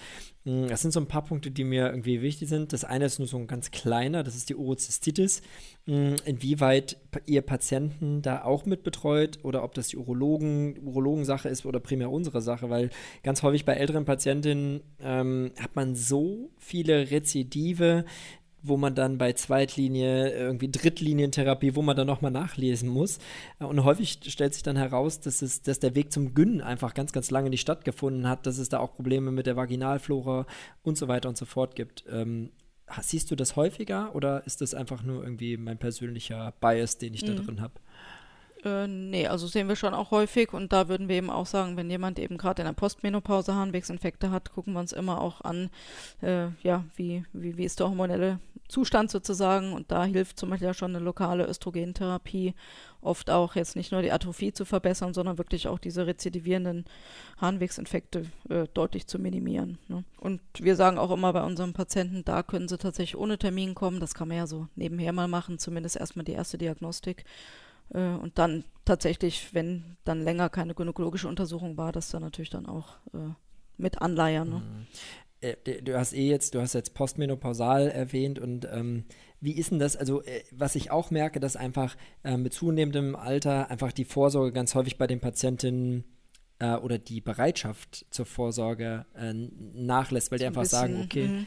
Hm, 0.45 0.69
das 0.69 0.83
sind 0.83 0.93
so 0.93 1.01
ein 1.01 1.09
paar 1.09 1.25
Punkte, 1.25 1.51
die 1.51 1.65
mir 1.65 1.89
irgendwie 1.89 2.23
wichtig 2.23 2.49
sind. 2.49 2.73
Das 2.73 2.85
eine 2.85 3.07
ist 3.07 3.19
nur 3.19 3.27
so 3.27 3.39
ein 3.39 3.49
ganz 3.49 3.73
kleiner, 3.73 4.23
das 4.23 4.37
ist 4.37 4.49
die 4.49 4.55
Urozystitis. 4.55 5.43
Hm, 5.87 6.15
inwieweit 6.25 6.97
ihr 7.27 7.43
Patienten 7.43 8.23
da 8.23 8.45
auch 8.45 8.67
mit 8.67 8.85
betreut 8.85 9.41
oder 9.43 9.65
ob 9.65 9.75
das 9.75 9.89
die 9.89 9.97
Urologen, 9.97 10.79
Urologensache 10.79 11.49
ist 11.49 11.67
oder 11.67 11.81
primär 11.81 12.13
unsere 12.13 12.41
Sache, 12.41 12.71
weil 12.71 12.91
ganz 13.25 13.43
häufig 13.43 13.65
bei 13.65 13.73
älteren 13.73 14.05
Patientinnen 14.05 14.81
ähm, 15.01 15.51
hat 15.59 15.75
man 15.75 15.97
so 15.97 16.51
viele 16.57 17.11
Rezidive, 17.11 18.05
wo 18.63 18.77
man 18.77 18.95
dann 18.95 19.19
bei 19.19 19.33
Zweitlinie, 19.33 20.31
irgendwie 20.31 20.71
Drittlinientherapie, 20.71 21.75
wo 21.75 21.83
man 21.83 21.97
dann 21.97 22.07
nochmal 22.07 22.31
nachlesen 22.31 22.89
muss. 22.89 23.19
Und 23.59 23.85
häufig 23.85 24.19
stellt 24.27 24.55
sich 24.55 24.63
dann 24.63 24.77
heraus, 24.77 25.21
dass, 25.21 25.43
es, 25.43 25.63
dass 25.63 25.81
der 25.81 25.95
Weg 25.95 26.13
zum 26.13 26.35
Gyn 26.35 26.61
einfach 26.61 26.95
ganz, 26.95 27.13
ganz 27.13 27.31
lange 27.31 27.51
nicht 27.51 27.61
stattgefunden 27.63 28.29
hat, 28.29 28.47
dass 28.47 28.59
es 28.59 28.69
da 28.69 28.79
auch 28.79 28.95
Probleme 28.95 29.31
mit 29.31 29.47
der 29.47 29.57
Vaginalflora 29.57 30.47
und 30.83 30.99
so 30.99 31.09
weiter 31.09 31.29
und 31.29 31.37
so 31.37 31.47
fort 31.47 31.75
gibt. 31.75 32.05
Ähm, 32.11 32.51
siehst 33.01 33.31
du 33.31 33.37
das 33.37 33.57
häufiger 33.57 34.15
oder 34.15 34.45
ist 34.47 34.61
das 34.61 34.75
einfach 34.75 35.03
nur 35.03 35.23
irgendwie 35.23 35.57
mein 35.57 35.79
persönlicher 35.79 36.53
Bias, 36.61 36.99
den 36.99 37.15
ich 37.15 37.23
mhm. 37.23 37.27
da 37.37 37.43
drin 37.43 37.61
habe? 37.61 37.75
Äh, 38.65 38.87
nee, 38.87 39.27
also 39.27 39.47
sehen 39.47 39.69
wir 39.69 39.77
schon 39.77 39.95
auch 39.95 40.11
häufig 40.11 40.53
und 40.53 40.73
da 40.73 40.89
würden 40.89 41.09
wir 41.09 41.17
eben 41.17 41.31
auch 41.31 41.47
sagen, 41.47 41.77
wenn 41.77 41.91
jemand 41.91 42.19
eben 42.19 42.37
gerade 42.37 42.63
in 42.63 42.67
der 42.67 42.75
Postmenopause 42.75 43.55
Harnwegsinfekte 43.55 44.31
hat, 44.31 44.53
gucken 44.53 44.75
wir 44.75 44.81
uns 44.81 44.93
immer 44.93 45.21
auch 45.21 45.41
an, 45.41 45.71
äh, 46.23 46.49
ja, 46.63 46.85
wie, 46.97 47.25
wie, 47.33 47.57
wie 47.57 47.65
ist 47.65 47.81
der 47.81 47.89
hormonelle 47.89 48.39
Zustand 48.69 49.11
sozusagen 49.11 49.73
und 49.73 49.91
da 49.91 50.05
hilft 50.05 50.39
zum 50.39 50.51
Beispiel 50.51 50.69
ja 50.69 50.75
schon 50.75 50.95
eine 50.95 51.05
lokale 51.05 51.45
Östrogentherapie 51.47 52.55
oft 53.03 53.31
auch 53.31 53.57
jetzt 53.57 53.77
nicht 53.77 53.93
nur 53.93 54.03
die 54.03 54.13
Atrophie 54.13 54.53
zu 54.53 54.65
verbessern, 54.65 55.15
sondern 55.15 55.39
wirklich 55.39 55.67
auch 55.67 55.79
diese 55.79 56.07
rezidivierenden 56.07 56.85
Harnwegsinfekte 57.39 58.27
äh, 58.49 58.67
deutlich 58.75 59.07
zu 59.07 59.19
minimieren. 59.19 59.79
Ne? 59.89 60.05
Und 60.21 60.41
wir 60.59 60.77
sagen 60.77 60.99
auch 60.99 61.11
immer 61.11 61.33
bei 61.33 61.43
unseren 61.43 61.73
Patienten, 61.73 62.25
da 62.25 62.43
können 62.43 62.69
sie 62.69 62.79
tatsächlich 62.79 63.19
ohne 63.19 63.39
Termin 63.39 63.75
kommen, 63.75 64.01
das 64.01 64.15
kann 64.15 64.29
man 64.29 64.37
ja 64.37 64.47
so 64.47 64.69
nebenher 64.77 65.13
mal 65.13 65.29
machen, 65.29 65.59
zumindest 65.59 65.97
erstmal 65.97 66.25
die 66.25 66.33
erste 66.33 66.59
Diagnostik 66.59 67.25
äh, 67.93 67.99
und 67.99 68.39
dann 68.39 68.65
tatsächlich, 68.85 69.53
wenn 69.53 69.97
dann 70.05 70.23
länger 70.23 70.49
keine 70.49 70.75
gynäkologische 70.75 71.29
Untersuchung 71.29 71.77
war, 71.77 71.93
das 71.93 72.11
dann 72.11 72.23
natürlich 72.23 72.51
dann 72.51 72.67
auch 72.67 72.97
äh, 73.15 73.33
mit 73.77 74.01
anleiern. 74.03 74.49
Ne? 74.49 74.57
Mhm. 74.57 74.87
Äh, 75.41 75.83
du 75.83 75.99
hast 75.99 76.13
eh 76.13 76.29
jetzt, 76.29 76.55
du 76.55 76.61
hast 76.61 76.75
jetzt 76.75 76.95
postmenopausal 76.95 77.89
erwähnt 77.89 78.39
und 78.39 78.69
ähm, 78.71 79.05
wie 79.41 79.53
ist 79.53 79.71
denn 79.71 79.79
das? 79.79 79.97
Also, 79.97 80.23
äh, 80.23 80.43
was 80.51 80.75
ich 80.75 80.91
auch 80.91 81.11
merke, 81.11 81.41
dass 81.41 81.57
einfach 81.57 81.97
äh, 82.25 82.37
mit 82.37 82.53
zunehmendem 82.53 83.17
Alter 83.17 83.71
einfach 83.71 83.93
die 83.93 84.05
Vorsorge 84.05 84.53
ganz 84.53 84.75
häufig 84.75 84.99
bei 84.99 85.07
den 85.07 85.21
Patientinnen 85.21 86.05
äh, 86.59 86.75
oder 86.75 86.99
die 86.99 87.21
Bereitschaft 87.21 88.07
zur 88.11 88.27
Vorsorge 88.27 89.07
äh, 89.15 89.33
nachlässt, 89.33 90.31
weil 90.31 90.39
die 90.39 90.47
einfach 90.47 90.63
bisschen, 90.63 90.79
sagen, 90.79 91.03
okay, 91.03 91.27
mh 91.27 91.45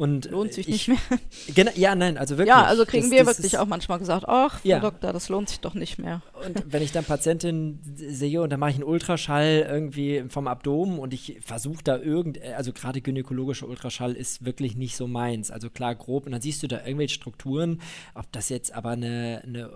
und 0.00 0.30
lohnt 0.30 0.54
sich 0.54 0.66
ich, 0.66 0.88
nicht 0.88 0.88
mehr. 0.88 1.18
Genau, 1.54 1.70
ja, 1.74 1.94
nein, 1.94 2.16
also 2.16 2.38
wirklich. 2.38 2.48
Ja, 2.48 2.64
also 2.64 2.86
kriegen 2.86 3.10
das, 3.10 3.10
wir 3.10 3.24
das 3.24 3.36
wirklich 3.36 3.58
auch 3.58 3.66
manchmal 3.66 3.98
gesagt, 3.98 4.24
ach, 4.26 4.60
Frau 4.60 4.68
ja. 4.68 4.80
Doktor, 4.80 5.12
das 5.12 5.28
lohnt 5.28 5.50
sich 5.50 5.60
doch 5.60 5.74
nicht 5.74 5.98
mehr. 5.98 6.22
Und 6.42 6.72
wenn 6.72 6.82
ich 6.82 6.90
dann 6.90 7.04
Patientin 7.04 7.80
sehe 7.94 8.40
und 8.40 8.48
dann 8.48 8.58
mache 8.58 8.70
ich 8.70 8.76
einen 8.76 8.84
Ultraschall 8.84 9.66
irgendwie 9.68 10.24
vom 10.28 10.48
Abdomen 10.48 10.98
und 10.98 11.12
ich 11.12 11.40
versuche 11.42 11.84
da 11.84 11.98
irgend, 11.98 12.40
also 12.40 12.72
gerade 12.72 13.02
gynäkologischer 13.02 13.68
Ultraschall 13.68 14.14
ist 14.14 14.42
wirklich 14.42 14.74
nicht 14.74 14.96
so 14.96 15.06
meins. 15.06 15.50
Also 15.50 15.68
klar, 15.68 15.94
grob 15.94 16.24
und 16.24 16.32
dann 16.32 16.40
siehst 16.40 16.62
du 16.62 16.66
da 16.66 16.78
irgendwelche 16.78 17.16
Strukturen, 17.16 17.82
ob 18.14 18.32
das 18.32 18.48
jetzt 18.48 18.72
aber 18.72 18.90
eine, 18.90 19.42
eine 19.44 19.70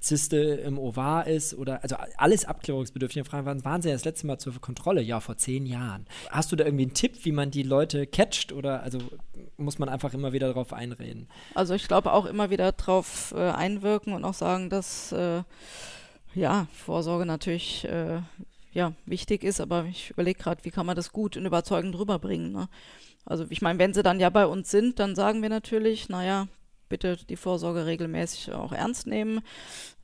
Zyste 0.00 0.36
im 0.38 0.78
Ovar 0.78 1.26
ist 1.26 1.54
oder 1.54 1.82
also 1.82 1.96
alles 2.16 2.44
abklärungsbedürftige 2.44 3.24
Fragen. 3.24 3.64
Waren 3.64 3.82
Sie 3.82 3.90
das 3.90 4.04
letzte 4.04 4.26
Mal 4.26 4.38
zur 4.38 4.58
Kontrolle? 4.60 5.02
Ja, 5.02 5.20
vor 5.20 5.36
zehn 5.36 5.66
Jahren. 5.66 6.06
Hast 6.30 6.50
du 6.50 6.56
da 6.56 6.64
irgendwie 6.64 6.84
einen 6.84 6.94
Tipp, 6.94 7.24
wie 7.24 7.32
man 7.32 7.50
die 7.50 7.62
Leute 7.62 8.06
catcht 8.06 8.52
oder 8.52 8.82
also 8.82 8.98
muss 9.56 9.78
man 9.78 9.88
einfach 9.88 10.14
immer 10.14 10.32
wieder 10.32 10.48
darauf 10.48 10.72
einreden? 10.72 11.28
Also 11.54 11.74
ich 11.74 11.86
glaube 11.86 12.12
auch 12.12 12.26
immer 12.26 12.50
wieder 12.50 12.72
darauf 12.72 13.32
äh, 13.36 13.50
einwirken 13.50 14.14
und 14.14 14.24
auch 14.24 14.34
sagen, 14.34 14.70
dass 14.70 15.12
äh, 15.12 15.42
ja, 16.34 16.66
Vorsorge 16.72 17.26
natürlich 17.26 17.84
äh, 17.84 18.20
ja, 18.72 18.92
wichtig 19.04 19.42
ist, 19.42 19.60
aber 19.60 19.84
ich 19.84 20.10
überlege 20.10 20.38
gerade, 20.38 20.64
wie 20.64 20.70
kann 20.70 20.86
man 20.86 20.96
das 20.96 21.12
gut 21.12 21.36
und 21.36 21.44
überzeugend 21.44 21.98
rüberbringen. 21.98 22.52
Ne? 22.52 22.68
Also 23.24 23.44
ich 23.50 23.62
meine, 23.62 23.78
wenn 23.78 23.94
sie 23.94 24.02
dann 24.02 24.20
ja 24.20 24.30
bei 24.30 24.46
uns 24.46 24.70
sind, 24.70 24.98
dann 24.98 25.14
sagen 25.14 25.42
wir 25.42 25.48
natürlich, 25.48 26.08
naja, 26.08 26.46
bitte 26.90 27.16
die 27.16 27.36
Vorsorge 27.36 27.86
regelmäßig 27.86 28.52
auch 28.52 28.72
ernst 28.72 29.06
nehmen. 29.06 29.40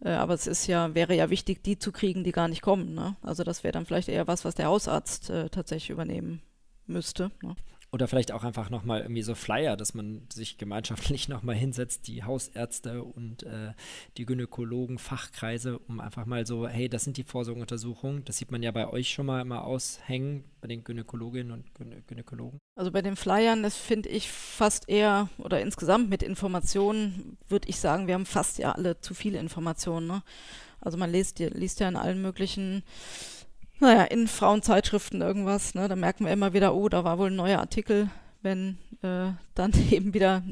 Äh, 0.03 0.13
aber 0.13 0.33
es 0.33 0.47
ist 0.47 0.67
ja, 0.67 0.95
wäre 0.95 1.15
ja 1.15 1.29
wichtig, 1.29 1.63
die 1.63 1.79
zu 1.79 1.93
kriegen, 1.93 2.25
die 2.25 2.33
gar 2.33 2.49
nicht 2.49 2.63
kommen. 2.63 2.95
Ne? 2.95 3.17
Also 3.21 3.45
das 3.45 3.63
wäre 3.63 3.73
dann 3.73 3.85
vielleicht 3.85 4.09
eher 4.09 4.27
was, 4.27 4.47
was 4.47 4.55
der 4.55 4.67
Hausarzt 4.67 5.29
äh, 5.29 5.51
tatsächlich 5.51 5.91
übernehmen 5.91 6.41
müsste. 6.87 7.31
Ne? 7.43 7.55
Oder 7.97 8.09
vielleicht 8.09 8.31
auch 8.31 8.45
einfach 8.45 8.69
nochmal 8.69 9.01
irgendwie 9.01 9.23
so 9.23 9.35
Flyer, 9.35 9.75
dass 9.75 9.95
man 9.95 10.21
sich 10.31 10.59
gemeinschaftlich 10.59 11.31
nochmal 11.31 11.55
hinsetzt, 11.55 12.07
die 12.09 12.25
Hausärzte 12.25 13.03
und 13.03 13.45
äh, 13.45 13.73
die 14.19 14.27
Gynäkologen, 14.27 14.99
Fachkreise, 14.99 15.79
um 15.79 16.01
einfach 16.01 16.27
mal 16.27 16.45
so, 16.45 16.69
hey, 16.69 16.91
das 16.91 17.05
sind 17.05 17.17
die 17.17 17.23
Vorsorgeuntersuchungen. 17.23 18.23
Das 18.27 18.37
sieht 18.37 18.51
man 18.51 18.63
ja 18.63 18.71
bei 18.71 18.87
euch 18.87 19.09
schon 19.09 19.25
mal 19.25 19.41
immer 19.41 19.65
aushängen, 19.65 20.45
bei 20.61 20.69
den 20.69 20.85
Gynäkologinnen 20.85 21.53
und 21.53 21.75
Gynä 21.75 22.03
Gynäkologen. 22.07 22.59
Also 22.79 22.93
bei 22.93 23.01
den 23.01 23.17
Flyern, 23.17 23.63
das 23.63 23.79
finde 23.79 24.11
ich 24.11 24.31
fast 24.31 24.91
eher, 24.91 25.31
oder 25.39 25.63
insgesamt 25.63 26.11
mit 26.11 26.23
Informationen, 26.23 27.39
würde 27.49 27.67
ich 27.67 27.81
sagen, 27.81 28.09
wir 28.09 28.13
haben 28.13 28.27
fast 28.27 28.59
ja 28.59 28.73
alle 28.73 29.01
zu 29.01 29.15
viele 29.15 29.39
Informationen. 29.39 30.07
Ne? 30.07 30.23
Also 30.83 30.99
man 30.99 31.11
liest, 31.11 31.39
liest 31.39 31.81
ja 31.81 31.89
in 31.89 31.97
allen 31.97 32.21
möglichen 32.21 32.83
naja, 33.81 34.05
in 34.05 34.29
Frauenzeitschriften 34.29 35.21
irgendwas, 35.21 35.75
ne, 35.75 35.89
da 35.89 35.97
merken 35.97 36.25
wir 36.25 36.33
immer 36.33 36.53
wieder, 36.53 36.75
oh, 36.75 36.89
da 36.89 37.05
war 37.05 37.19
wohl 37.19 37.31
ein 37.31 37.37
neuer 37.37 37.59
Artikel, 37.59 38.11
wenn 38.43 38.79
äh, 39.03 39.33
dann 39.55 39.73
eben 39.91 40.15
wieder 40.15 40.43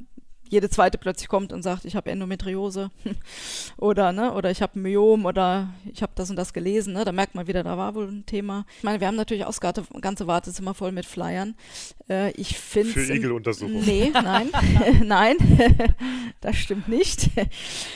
jede 0.48 0.68
zweite 0.68 0.98
plötzlich 0.98 1.28
kommt 1.28 1.52
und 1.52 1.62
sagt, 1.62 1.84
ich 1.84 1.96
habe 1.96 2.10
Endometriose 2.10 2.90
oder 3.76 4.12
ne, 4.12 4.32
oder 4.32 4.50
ich 4.50 4.62
habe 4.62 4.78
Myom 4.78 5.24
oder 5.24 5.70
ich 5.92 6.02
habe 6.02 6.12
das 6.14 6.30
und 6.30 6.36
das 6.36 6.52
gelesen, 6.52 6.92
ne, 6.94 7.04
da 7.04 7.12
merkt 7.12 7.34
man 7.34 7.46
wieder, 7.46 7.62
da 7.62 7.76
war 7.76 7.94
wohl 7.94 8.08
ein 8.08 8.26
Thema. 8.26 8.66
Ich 8.78 8.84
meine, 8.84 9.00
wir 9.00 9.06
haben 9.06 9.16
natürlich 9.16 9.44
auch 9.44 9.54
das 9.58 9.84
ganze 10.00 10.26
Wartezimmer 10.26 10.74
voll 10.74 10.92
mit 10.92 11.06
Flyern. 11.06 11.54
Äh, 12.08 12.32
ich 12.32 12.58
finde 12.58 12.92
Für 12.92 13.14
Igeluntersuchungen. 13.14 13.84
Nee, 13.84 14.10
nein, 14.12 14.50
nein, 15.04 15.36
das 16.40 16.56
stimmt 16.56 16.88
nicht. 16.88 17.30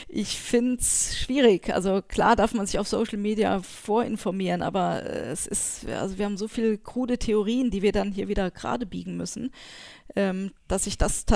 Ich 0.09 0.39
finde 0.39 0.81
es 0.81 1.19
schwierig. 1.19 1.73
Also 1.75 2.03
klar 2.03 2.37
darf 2.37 2.55
man 2.55 2.67
sich 2.67 2.79
auf 2.79 2.89
Social 2.89 3.19
Media 3.19 3.61
vorinformieren, 3.63 4.63
aber 4.63 5.05
äh, 5.05 5.31
es 5.31 5.47
ist, 5.47 5.87
also 5.89 6.19
wir 6.19 6.25
haben 6.25 6.37
so 6.37 6.49
viele 6.49 6.79
krude 6.79 7.19
Theorien, 7.19 7.71
die 7.71 7.83
wir 7.83 7.93
dann 7.93 8.13
hier 8.13 8.29
wieder 8.29 8.51
gerade 8.51 8.87
biegen 8.87 9.17
müssen, 9.17 9.53
ähm, 10.17 10.53
dass 10.67 10.87
ich 10.87 10.99
das 10.99 11.27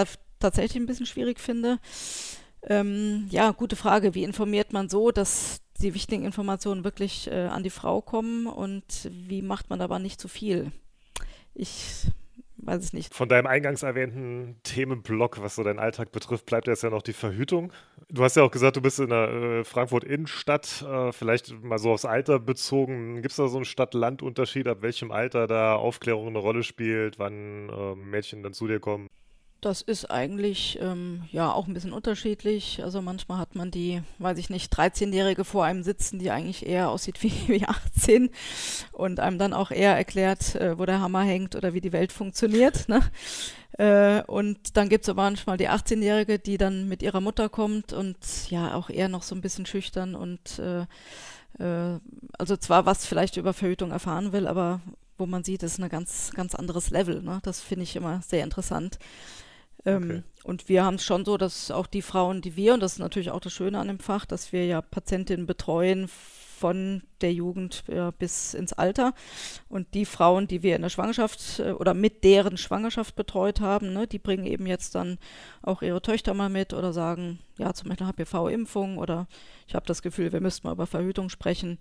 tatsächlich 0.42 0.82
ein 0.82 0.86
bisschen 0.86 1.06
schwierig 1.06 1.40
finde. 1.40 1.78
Ähm, 2.64 3.26
ja, 3.30 3.50
gute 3.50 3.76
Frage. 3.76 4.14
Wie 4.14 4.24
informiert 4.24 4.72
man 4.72 4.88
so, 4.88 5.10
dass 5.10 5.60
die 5.80 5.94
wichtigen 5.94 6.24
Informationen 6.24 6.84
wirklich 6.84 7.28
äh, 7.28 7.46
an 7.46 7.62
die 7.62 7.70
Frau 7.70 8.00
kommen 8.00 8.46
und 8.46 9.10
wie 9.10 9.42
macht 9.42 9.70
man 9.70 9.80
aber 9.80 9.98
nicht 9.98 10.20
zu 10.20 10.28
viel? 10.28 10.70
Ich 11.54 12.06
weiß 12.58 12.82
es 12.82 12.92
nicht. 12.92 13.12
Von 13.12 13.28
deinem 13.28 13.46
eingangs 13.46 13.82
erwähnten 13.82 14.56
Themenblock, 14.62 15.42
was 15.42 15.56
so 15.56 15.64
deinen 15.64 15.80
Alltag 15.80 16.12
betrifft, 16.12 16.46
bleibt 16.46 16.68
jetzt 16.68 16.82
ja 16.82 16.90
noch 16.90 17.02
die 17.02 17.12
Verhütung. 17.12 17.72
Du 18.08 18.22
hast 18.22 18.36
ja 18.36 18.44
auch 18.44 18.50
gesagt, 18.50 18.76
du 18.76 18.80
bist 18.80 19.00
in 19.00 19.08
der 19.08 19.28
äh, 19.28 19.64
Frankfurt 19.64 20.04
Innenstadt, 20.04 20.82
äh, 20.82 21.12
vielleicht 21.12 21.62
mal 21.62 21.78
so 21.78 21.92
aufs 21.92 22.04
Alter 22.04 22.38
bezogen. 22.38 23.16
Gibt 23.16 23.30
es 23.30 23.36
da 23.36 23.48
so 23.48 23.56
einen 23.56 23.64
Stadt-Land-Unterschied, 23.64 24.68
ab 24.68 24.78
welchem 24.82 25.10
Alter 25.10 25.46
da 25.46 25.74
Aufklärung 25.74 26.28
eine 26.28 26.38
Rolle 26.38 26.62
spielt, 26.62 27.18
wann 27.18 27.68
äh, 27.68 27.94
Mädchen 27.96 28.42
dann 28.42 28.52
zu 28.52 28.68
dir 28.68 28.78
kommen? 28.78 29.08
Das 29.62 29.80
ist 29.80 30.10
eigentlich 30.10 30.80
ähm, 30.82 31.22
ja 31.30 31.52
auch 31.52 31.68
ein 31.68 31.72
bisschen 31.72 31.92
unterschiedlich. 31.92 32.82
Also 32.82 33.00
manchmal 33.00 33.38
hat 33.38 33.54
man 33.54 33.70
die, 33.70 34.02
weiß 34.18 34.36
ich 34.38 34.50
nicht, 34.50 34.76
13-Jährige 34.76 35.44
vor 35.44 35.64
einem 35.64 35.84
sitzen, 35.84 36.18
die 36.18 36.32
eigentlich 36.32 36.66
eher 36.66 36.90
aussieht 36.90 37.22
wie, 37.22 37.32
wie 37.46 37.64
18 37.64 38.30
und 38.90 39.20
einem 39.20 39.38
dann 39.38 39.52
auch 39.52 39.70
eher 39.70 39.96
erklärt, 39.96 40.56
äh, 40.56 40.76
wo 40.76 40.84
der 40.84 41.00
Hammer 41.00 41.22
hängt 41.22 41.54
oder 41.54 41.74
wie 41.74 41.80
die 41.80 41.92
Welt 41.92 42.10
funktioniert. 42.10 42.88
Ne? 42.88 43.02
Äh, 43.78 44.24
und 44.24 44.76
dann 44.76 44.88
gibt 44.88 45.04
es 45.04 45.08
aber 45.08 45.22
manchmal 45.22 45.58
die 45.58 45.68
18-Jährige, 45.68 46.40
die 46.40 46.58
dann 46.58 46.88
mit 46.88 47.00
ihrer 47.00 47.20
Mutter 47.20 47.48
kommt 47.48 47.92
und 47.92 48.16
ja 48.50 48.74
auch 48.74 48.90
eher 48.90 49.08
noch 49.08 49.22
so 49.22 49.36
ein 49.36 49.42
bisschen 49.42 49.64
schüchtern 49.64 50.16
und 50.16 50.58
äh, 50.58 50.80
äh, 51.60 52.00
also 52.36 52.56
zwar 52.56 52.84
was 52.84 53.06
vielleicht 53.06 53.36
über 53.36 53.52
Verhütung 53.52 53.92
erfahren 53.92 54.32
will, 54.32 54.48
aber 54.48 54.80
wo 55.18 55.26
man 55.26 55.44
sieht, 55.44 55.62
ist 55.62 55.78
ein 55.78 55.88
ganz, 55.88 56.32
ganz 56.34 56.56
anderes 56.56 56.90
Level. 56.90 57.22
Ne? 57.22 57.38
Das 57.44 57.60
finde 57.60 57.84
ich 57.84 57.94
immer 57.94 58.22
sehr 58.22 58.42
interessant. 58.42 58.98
Ähm, 59.84 60.02
okay. 60.02 60.22
Und 60.44 60.68
wir 60.68 60.84
haben 60.84 60.96
es 60.96 61.04
schon 61.04 61.24
so, 61.24 61.36
dass 61.36 61.70
auch 61.70 61.86
die 61.86 62.02
Frauen, 62.02 62.40
die 62.40 62.56
wir, 62.56 62.74
und 62.74 62.80
das 62.80 62.94
ist 62.94 62.98
natürlich 62.98 63.30
auch 63.30 63.40
das 63.40 63.52
Schöne 63.52 63.78
an 63.78 63.88
dem 63.88 63.98
Fach, 63.98 64.26
dass 64.26 64.52
wir 64.52 64.66
ja 64.66 64.80
Patientinnen 64.80 65.46
betreuen 65.46 66.08
von 66.62 67.02
der 67.20 67.32
Jugend 67.32 67.82
ja, 67.88 68.12
bis 68.12 68.54
ins 68.54 68.72
Alter. 68.72 69.14
Und 69.68 69.94
die 69.94 70.04
Frauen, 70.04 70.46
die 70.46 70.62
wir 70.62 70.76
in 70.76 70.82
der 70.82 70.90
Schwangerschaft 70.90 71.58
äh, 71.58 71.72
oder 71.72 71.92
mit 71.92 72.22
deren 72.22 72.56
Schwangerschaft 72.56 73.16
betreut 73.16 73.60
haben, 73.60 73.92
ne, 73.92 74.06
die 74.06 74.20
bringen 74.20 74.46
eben 74.46 74.66
jetzt 74.66 74.94
dann 74.94 75.18
auch 75.62 75.82
ihre 75.82 76.02
Töchter 76.02 76.34
mal 76.34 76.50
mit 76.50 76.72
oder 76.72 76.92
sagen, 76.92 77.40
ja, 77.58 77.74
zum 77.74 77.88
Beispiel 77.88 78.06
HPV-Impfung 78.06 78.98
oder 78.98 79.26
ich 79.66 79.74
habe 79.74 79.86
das 79.86 80.02
Gefühl, 80.02 80.32
wir 80.32 80.40
müssten 80.40 80.68
mal 80.68 80.74
über 80.74 80.86
Verhütung 80.86 81.30
sprechen. 81.30 81.78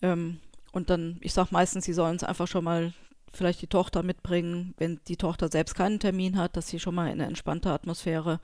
Ähm, 0.00 0.40
und 0.72 0.88
dann, 0.88 1.18
ich 1.20 1.34
sage 1.34 1.48
meistens, 1.52 1.84
sie 1.84 1.92
sollen 1.92 2.16
es 2.16 2.24
einfach 2.24 2.48
schon 2.48 2.64
mal 2.64 2.94
vielleicht 3.32 3.60
die 3.62 3.66
Tochter 3.66 4.02
mitbringen, 4.02 4.74
wenn 4.78 5.00
die 5.08 5.16
Tochter 5.16 5.48
selbst 5.48 5.74
keinen 5.74 6.00
Termin 6.00 6.38
hat, 6.38 6.56
dass 6.56 6.68
sie 6.68 6.80
schon 6.80 6.94
mal 6.94 7.06
in 7.06 7.14
eine 7.14 7.26
entspannte 7.26 7.70
Atmosphäre 7.70 8.40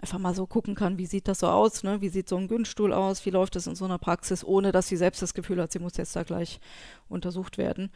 einfach 0.00 0.18
mal 0.18 0.34
so 0.34 0.46
gucken 0.46 0.74
kann, 0.74 0.98
wie 0.98 1.06
sieht 1.06 1.28
das 1.28 1.40
so 1.40 1.48
aus, 1.48 1.82
ne? 1.82 2.00
wie 2.00 2.08
sieht 2.08 2.28
so 2.28 2.36
ein 2.36 2.48
Günststuhl 2.48 2.92
aus, 2.92 3.24
wie 3.24 3.30
läuft 3.30 3.56
es 3.56 3.66
in 3.66 3.74
so 3.74 3.84
einer 3.84 3.98
Praxis, 3.98 4.44
ohne 4.44 4.72
dass 4.72 4.88
sie 4.88 4.96
selbst 4.96 5.22
das 5.22 5.34
Gefühl 5.34 5.60
hat, 5.60 5.72
sie 5.72 5.78
muss 5.78 5.96
jetzt 5.96 6.14
da 6.14 6.22
gleich 6.22 6.60
untersucht 7.08 7.56
werden. 7.56 7.90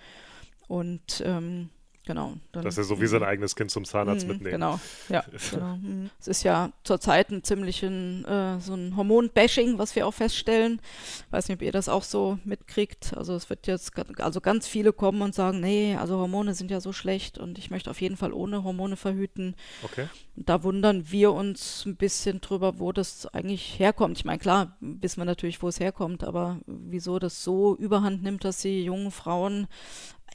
Und 0.66 1.22
ähm, 1.26 1.68
Genau. 2.10 2.34
Dass 2.50 2.76
er 2.76 2.82
so 2.82 3.00
wie 3.00 3.06
sein 3.06 3.22
eigenes 3.22 3.54
Kind 3.54 3.70
zum 3.70 3.84
Zahnarzt 3.84 4.26
mh, 4.26 4.32
mitnehmen. 4.32 4.54
Genau, 4.54 4.80
ja. 5.10 5.24
genau. 5.52 5.76
Mhm. 5.76 6.10
Es 6.18 6.26
ist 6.26 6.42
ja 6.42 6.72
zurzeit 6.82 7.30
ein 7.30 7.44
ziemlichen 7.44 8.24
äh, 8.24 8.58
so 8.58 8.74
ein 8.74 8.96
Hormonbashing, 8.96 9.78
was 9.78 9.94
wir 9.94 10.08
auch 10.08 10.14
feststellen. 10.14 10.82
Weiß 11.30 11.46
nicht, 11.46 11.58
ob 11.58 11.62
ihr 11.62 11.70
das 11.70 11.88
auch 11.88 12.02
so 12.02 12.40
mitkriegt. 12.42 13.16
Also 13.16 13.36
es 13.36 13.48
wird 13.48 13.68
jetzt, 13.68 13.92
also 14.18 14.40
ganz 14.40 14.66
viele 14.66 14.92
kommen 14.92 15.22
und 15.22 15.36
sagen, 15.36 15.60
nee, 15.60 15.94
also 15.94 16.18
Hormone 16.18 16.52
sind 16.54 16.72
ja 16.72 16.80
so 16.80 16.92
schlecht 16.92 17.38
und 17.38 17.58
ich 17.58 17.70
möchte 17.70 17.88
auf 17.88 18.00
jeden 18.00 18.16
Fall 18.16 18.32
ohne 18.32 18.64
Hormone 18.64 18.96
verhüten. 18.96 19.54
Okay. 19.84 20.08
Da 20.42 20.62
wundern 20.62 21.10
wir 21.10 21.32
uns 21.32 21.84
ein 21.84 21.96
bisschen 21.96 22.40
drüber, 22.40 22.78
wo 22.78 22.92
das 22.92 23.26
eigentlich 23.26 23.78
herkommt. 23.78 24.16
Ich 24.16 24.24
meine, 24.24 24.38
klar, 24.38 24.76
wissen 24.80 25.20
wir 25.20 25.26
natürlich, 25.26 25.62
wo 25.62 25.68
es 25.68 25.80
herkommt, 25.80 26.24
aber 26.24 26.60
wieso 26.66 27.18
das 27.18 27.44
so 27.44 27.76
überhand 27.76 28.22
nimmt, 28.22 28.44
dass 28.44 28.62
die 28.62 28.82
jungen 28.82 29.10
Frauen 29.10 29.66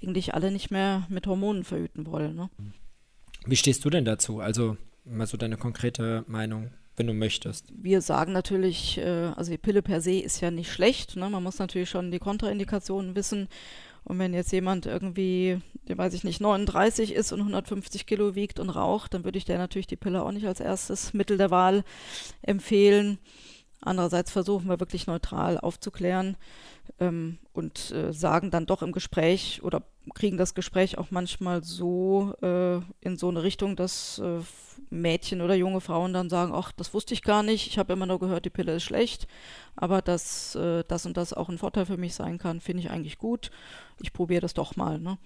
eigentlich 0.01 0.35
alle 0.35 0.51
nicht 0.51 0.69
mehr 0.69 1.07
mit 1.09 1.25
Hormonen 1.25 1.63
verhüten 1.63 2.05
wollen. 2.05 2.35
Ne? 2.35 2.49
Wie 3.45 3.55
stehst 3.55 3.83
du 3.83 3.89
denn 3.89 4.05
dazu? 4.05 4.39
Also 4.39 4.77
mal 5.05 5.25
so 5.25 5.37
deine 5.37 5.57
konkrete 5.57 6.23
Meinung, 6.27 6.69
wenn 6.97 7.07
du 7.07 7.13
möchtest. 7.13 7.73
Wir 7.75 8.01
sagen 8.01 8.31
natürlich, 8.31 8.99
äh, 8.99 9.31
also 9.35 9.51
die 9.51 9.57
Pille 9.57 9.81
per 9.81 10.01
se 10.01 10.19
ist 10.19 10.39
ja 10.41 10.51
nicht 10.51 10.71
schlecht. 10.71 11.15
Ne? 11.15 11.29
Man 11.29 11.41
muss 11.41 11.57
natürlich 11.57 11.89
schon 11.89 12.11
die 12.11 12.19
Kontraindikationen 12.19 13.15
wissen. 13.15 13.47
Und 14.05 14.19
wenn 14.19 14.33
jetzt 14.33 14.51
jemand 14.51 14.85
irgendwie, 14.85 15.59
weiß 15.87 16.13
ich 16.13 16.23
nicht, 16.23 16.39
39 16.39 17.13
ist 17.13 17.31
und 17.31 17.39
150 17.39 18.05
Kilo 18.05 18.35
wiegt 18.35 18.59
und 18.59 18.69
raucht, 18.69 19.13
dann 19.13 19.25
würde 19.25 19.37
ich 19.37 19.45
der 19.45 19.57
natürlich 19.57 19.87
die 19.87 19.95
Pille 19.95 20.23
auch 20.23 20.31
nicht 20.31 20.45
als 20.45 20.59
erstes 20.59 21.13
Mittel 21.13 21.37
der 21.37 21.51
Wahl 21.51 21.83
empfehlen. 22.43 23.17
Andererseits 23.81 24.31
versuchen 24.31 24.67
wir 24.67 24.79
wirklich 24.79 25.07
neutral 25.07 25.59
aufzuklären 25.59 26.37
ähm, 26.99 27.39
und 27.53 27.91
äh, 27.91 28.13
sagen 28.13 28.51
dann 28.51 28.65
doch 28.65 28.81
im 28.81 28.91
Gespräch 28.91 29.61
oder 29.63 29.83
kriegen 30.13 30.37
das 30.37 30.53
Gespräch 30.53 30.97
auch 30.97 31.11
manchmal 31.11 31.63
so 31.63 32.33
äh, 32.41 32.77
in 33.01 33.17
so 33.17 33.29
eine 33.29 33.43
Richtung, 33.43 33.75
dass 33.75 34.19
äh, 34.19 34.39
Mädchen 35.01 35.41
oder 35.41 35.55
junge 35.55 35.81
Frauen 35.81 36.13
dann 36.13 36.29
sagen, 36.29 36.51
ach, 36.53 36.71
das 36.71 36.93
wusste 36.93 37.13
ich 37.13 37.21
gar 37.21 37.43
nicht, 37.43 37.67
ich 37.67 37.77
habe 37.77 37.93
immer 37.93 38.05
nur 38.05 38.19
gehört, 38.19 38.45
die 38.45 38.49
Pille 38.49 38.75
ist 38.75 38.83
schlecht, 38.83 39.27
aber 39.75 40.01
dass 40.01 40.55
äh, 40.55 40.83
das 40.87 41.05
und 41.05 41.17
das 41.17 41.33
auch 41.33 41.49
ein 41.49 41.57
Vorteil 41.57 41.85
für 41.85 41.97
mich 41.97 42.15
sein 42.15 42.37
kann, 42.37 42.61
finde 42.61 42.83
ich 42.83 42.89
eigentlich 42.89 43.17
gut. 43.17 43.51
Ich 44.01 44.13
probiere 44.13 44.41
das 44.41 44.53
doch 44.53 44.75
mal. 44.75 44.99
Ne? 44.99 45.17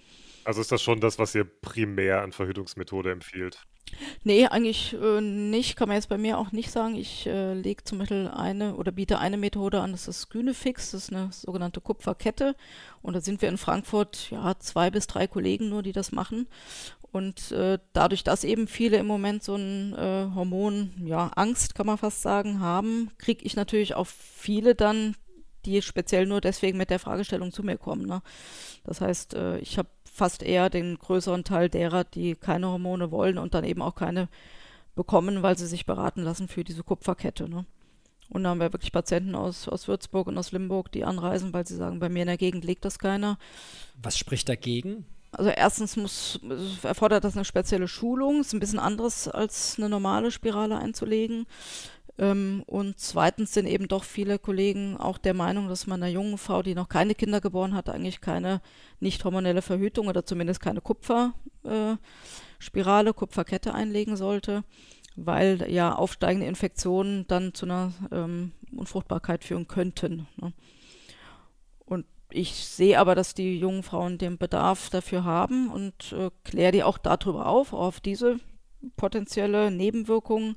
Also 0.43 0.62
ist 0.62 0.71
das 0.71 0.82
schon 0.82 0.99
das, 0.99 1.19
was 1.19 1.36
ihr 1.36 1.43
primär 1.43 2.21
an 2.21 2.32
Verhütungsmethode 2.32 3.12
empfiehlt? 3.12 3.65
Nee, 4.23 4.47
eigentlich 4.47 4.95
äh, 5.01 5.21
nicht. 5.21 5.75
Kann 5.75 5.88
man 5.88 5.95
jetzt 5.95 6.10
bei 6.10 6.17
mir 6.17 6.38
auch 6.38 6.51
nicht 6.51 6.71
sagen. 6.71 6.95
Ich 6.95 7.25
äh, 7.25 7.53
lege 7.53 7.84
zum 7.84 7.99
Beispiel 7.99 8.27
eine 8.27 8.75
oder 8.75 8.91
biete 8.91 9.19
eine 9.19 9.38
Methode 9.38 9.82
an, 9.82 9.91
das 9.91 10.08
ist 10.08 10.29
Gynefix, 10.29 10.91
das 10.91 11.03
ist 11.05 11.13
eine 11.13 11.32
sogenannte 11.32 11.82
Kupferkette. 11.82 12.55
Und 13.01 13.13
da 13.13 13.21
sind 13.21 13.41
wir 13.41 13.49
in 13.49 13.58
Frankfurt, 13.58 14.29
ja, 14.32 14.58
zwei 14.60 14.91
bis 14.91 15.08
drei 15.08 15.27
Kollegen 15.27 15.69
nur, 15.69 15.84
die 15.84 15.93
das 15.93 16.12
machen. 16.12 16.47
Und 17.12 17.52
äh, 17.52 17.80
dadurch, 17.93 18.24
dass 18.24 18.43
eben 18.43 18.67
viele 18.67 18.98
im 18.98 19.08
Moment 19.08 19.43
so 19.43 19.56
ein 19.56 19.93
äh, 19.93 20.28
Hormon, 20.36 20.91
ja, 21.04 21.32
Angst 21.36 21.74
kann 21.74 21.88
man 21.88 21.98
fast 21.98 22.22
sagen, 22.22 22.60
haben, 22.60 23.10
kriege 23.17 23.43
ich 23.43 23.56
natürlich 23.56 23.95
auch 23.95 24.08
viele 24.08 24.76
dann, 24.76 25.15
die 25.65 25.82
speziell 25.82 26.26
nur 26.26 26.39
deswegen 26.39 26.78
mit 26.78 26.89
der 26.89 27.00
Fragestellung 27.00 27.52
zu 27.52 27.63
mir 27.63 27.78
kommen. 27.78 28.06
Ne? 28.06 28.22
Das 28.84 29.02
heißt, 29.02 29.34
äh, 29.34 29.58
ich 29.60 29.78
habe 29.78 29.89
fast 30.12 30.43
eher 30.43 30.69
den 30.69 30.98
größeren 31.00 31.43
Teil 31.43 31.69
derer, 31.69 32.04
die 32.04 32.36
keine 32.36 32.67
Hormone 32.67 33.12
wollen 33.12 33.38
und 33.38 33.54
dann 33.54 33.63
eben 33.63 33.82
auch 33.82 33.95
keine 33.95 34.30
bekommen, 34.95 35.41
weil 35.41 35.58
sie 35.58 35.67
sich 35.67 35.86
beraten 35.86 36.22
lassen 36.22 36.48
für 36.48 36.63
diese 36.63 36.84
Kupferkette. 36.84 37.50
Ne? 37.50 37.65
Und 38.30 38.43
da 38.43 38.50
haben 38.50 38.60
wir 38.60 38.74
wirklich 38.74 38.91
Patienten 38.91 39.34
aus, 39.34 39.67
aus 39.67 39.88
Würzburg 39.88 40.28
und 40.28 40.38
aus 40.38 40.52
Limburg, 40.52 40.91
die 40.91 41.06
anreisen, 41.06 41.54
weil 41.54 41.65
sie 41.65 41.76
sagen, 41.76 42.00
bei 42.00 42.10
mir 42.10 42.22
in 42.22 42.28
der 42.28 42.38
Gegend 42.38 42.63
legt 42.63 42.86
das 42.86 43.00
keiner. 43.00 43.39
Was 44.02 44.17
spricht 44.17 44.50
dagegen? 44.50 45.06
Also 45.32 45.52
erstens 45.52 45.96
muss, 45.96 46.39
erfordert 46.84 47.24
das 47.24 47.36
eine 47.36 47.46
spezielle 47.46 47.88
Schulung, 47.88 48.42
ist 48.42 48.54
ein 48.54 48.60
bisschen 48.60 48.80
anderes 48.80 49.28
als 49.28 49.76
eine 49.78 49.89
normale 49.89 50.32
Spirale 50.32 50.78
einzulegen. 50.78 51.46
Ähm, 52.20 52.63
und 52.68 53.00
zweitens 53.00 53.54
sind 53.54 53.65
eben 53.65 53.88
doch 53.88 54.04
viele 54.04 54.38
Kollegen 54.39 54.98
auch 54.98 55.18
der 55.18 55.34
Meinung, 55.34 55.70
dass 55.70 55.88
man 55.88 56.04
einer 56.04 56.12
jungen 56.12 56.38
Frau, 56.38 56.62
die 56.62 56.76
noch 56.76 56.89
keine 56.89 57.15
Kinder 57.15 57.39
geboren 57.39 57.74
hat, 57.74 57.89
eigentlich 57.89 58.20
keine 58.22 58.62
nicht 59.00 59.24
hormonelle 59.24 59.62
Verhütung 59.62 60.08
oder 60.08 60.26
zumindest 60.26 60.60
keine 60.60 60.82
Kupferspirale, 60.82 63.13
Kupferkette 63.13 63.74
einlegen 63.74 64.18
sollte, 64.18 64.65
weil 65.15 65.65
ja 65.72 65.96
aufsteigende 65.96 66.48
Infektionen 66.48 67.26
dann 67.28 67.54
zu 67.54 67.65
einer 67.65 67.94
ähm, 68.12 68.52
Unfruchtbarkeit 68.76 69.46
führen 69.46 69.68
könnten. 69.68 70.28
Ne? 70.38 70.52
Ich 72.32 72.54
sehe 72.54 73.00
aber, 73.00 73.15
dass 73.15 73.34
die 73.34 73.58
jungen 73.58 73.84
Frauen 73.84 74.18
den 74.18 74.38
Bedarf 74.38 74.89
dafür 74.89 75.24
haben 75.24 75.70
und 75.72 76.13
äh, 76.13 76.30
kläre 76.44 76.72
die 76.72 76.84
auch 76.84 76.98
darüber 76.98 77.48
auf, 77.48 77.74
auf 77.74 78.00
diese 78.00 78.39
potenzielle 78.98 79.72
Nebenwirkungen. 79.72 80.56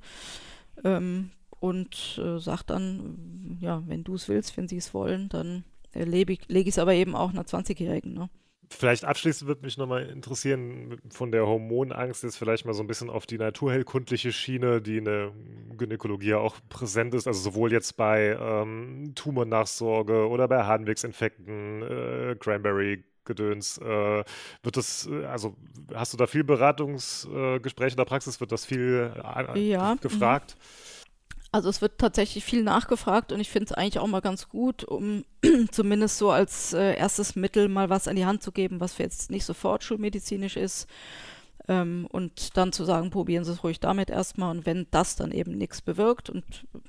Ähm, 0.85 1.31
und 1.63 2.21
äh, 2.21 2.41
sagt 2.41 2.71
dann, 2.71 3.57
ja, 3.61 3.85
wenn 3.87 4.03
du 4.03 4.17
es 4.17 4.29
willst, 4.29 4.57
wenn 4.57 4.67
sie 4.67 4.79
es 4.79 4.93
wollen, 4.95 5.29
dann 5.29 5.63
äh, 5.93 6.03
lege 6.03 6.33
ich 6.33 6.67
es 6.67 6.79
aber 6.79 6.93
eben 6.93 7.15
auch 7.15 7.31
einer 7.31 7.45
20-Jährigen. 7.45 8.15
Ne? 8.15 8.29
Vielleicht 8.73 9.05
abschließend 9.05 9.49
würde 9.49 9.65
mich 9.65 9.77
nochmal 9.77 10.09
interessieren, 10.09 10.99
von 11.11 11.31
der 11.31 11.47
Hormonangst 11.47 12.23
jetzt 12.23 12.37
vielleicht 12.37 12.65
mal 12.65 12.73
so 12.73 12.83
ein 12.83 12.87
bisschen 12.87 13.11
auf 13.11 13.27
die 13.27 13.39
naturheilkundliche 13.39 14.33
Schiene, 14.33 14.81
die 14.81 14.97
in 14.97 15.05
der 15.05 15.33
Gynäkologie 15.77 16.31
ja 16.31 16.39
auch 16.39 16.57
präsent 16.69 17.15
ist, 17.15 17.27
also 17.27 17.41
sowohl 17.41 17.73
jetzt 17.73 17.97
bei 17.97 18.37
ähm, 18.41 19.13
Tumornachsorge 19.15 20.29
oder 20.29 20.49
bei 20.49 20.65
Harnwegsinfekten, 20.65 21.83
äh, 21.83 22.37
Cranberry, 22.39 23.05
Gedöns. 23.25 23.79
Äh, 23.79 24.25
wird 24.63 24.77
das, 24.77 25.07
äh, 25.07 25.27
also 25.27 25.55
hast 25.95 26.13
du 26.13 26.17
da 26.17 26.27
viel 26.27 26.45
Beratungsgespräche 26.45 27.93
in 27.93 27.97
der 27.99 28.05
Praxis? 28.05 28.41
Wird 28.41 28.53
das 28.53 28.65
viel 28.65 29.13
äh, 29.15 29.61
ja. 29.61 29.95
gefragt? 30.01 30.57
Mhm. 30.59 30.92
Also 31.53 31.69
es 31.69 31.83
wird 31.83 31.99
tatsächlich 31.99 32.45
viel 32.45 32.62
nachgefragt 32.62 33.31
und 33.31 33.38
ich 33.38 33.51
finde 33.51 33.67
es 33.67 33.73
eigentlich 33.73 33.99
auch 33.99 34.07
mal 34.07 34.23
ganz 34.23 34.49
gut, 34.49 34.85
um 34.85 35.25
zumindest 35.71 36.17
so 36.17 36.31
als 36.31 36.73
äh, 36.73 36.97
erstes 36.97 37.37
Mittel 37.37 37.69
mal 37.69 37.91
was 37.91 38.09
an 38.09 38.17
die 38.17 38.25
Hand 38.25 38.43
zu 38.43 38.53
geben, 38.53 38.81
was 38.81 38.97
jetzt 38.97 39.31
nicht 39.31 39.45
sofort 39.45 39.85
schulmedizinisch 39.85 40.57
ist. 40.57 40.88
Ähm, 41.69 42.09
und 42.11 42.57
dann 42.57 42.73
zu 42.73 42.85
sagen, 42.85 43.11
probieren 43.11 43.45
Sie 43.45 43.53
es 43.53 43.62
ruhig 43.62 43.79
damit 43.79 44.11
erstmal 44.11 44.51
und 44.51 44.67
wenn 44.67 44.87
das 44.91 45.15
dann 45.15 45.31
eben 45.31 45.53
nichts 45.53 45.81
bewirkt 45.81 46.29
und 46.29 46.43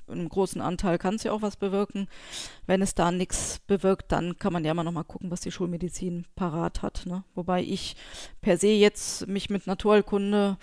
in 0.08 0.14
einem 0.14 0.28
großen 0.28 0.60
Anteil 0.60 0.98
kann 0.98 1.14
es 1.14 1.22
ja 1.22 1.32
auch 1.32 1.42
was 1.42 1.56
bewirken, 1.56 2.08
wenn 2.66 2.82
es 2.82 2.94
da 2.94 3.12
nichts 3.12 3.60
bewirkt, 3.66 4.10
dann 4.10 4.38
kann 4.38 4.52
man 4.52 4.64
ja 4.64 4.74
mal 4.74 4.82
nochmal 4.82 5.04
gucken, 5.04 5.30
was 5.30 5.42
die 5.42 5.52
Schulmedizin 5.52 6.24
parat 6.34 6.82
hat. 6.82 7.04
Ne? 7.06 7.22
Wobei 7.34 7.62
ich 7.62 7.96
per 8.40 8.56
se 8.56 8.68
jetzt 8.68 9.28
mich 9.28 9.48
mit 9.48 9.66
Naturheilkunde 9.66 10.56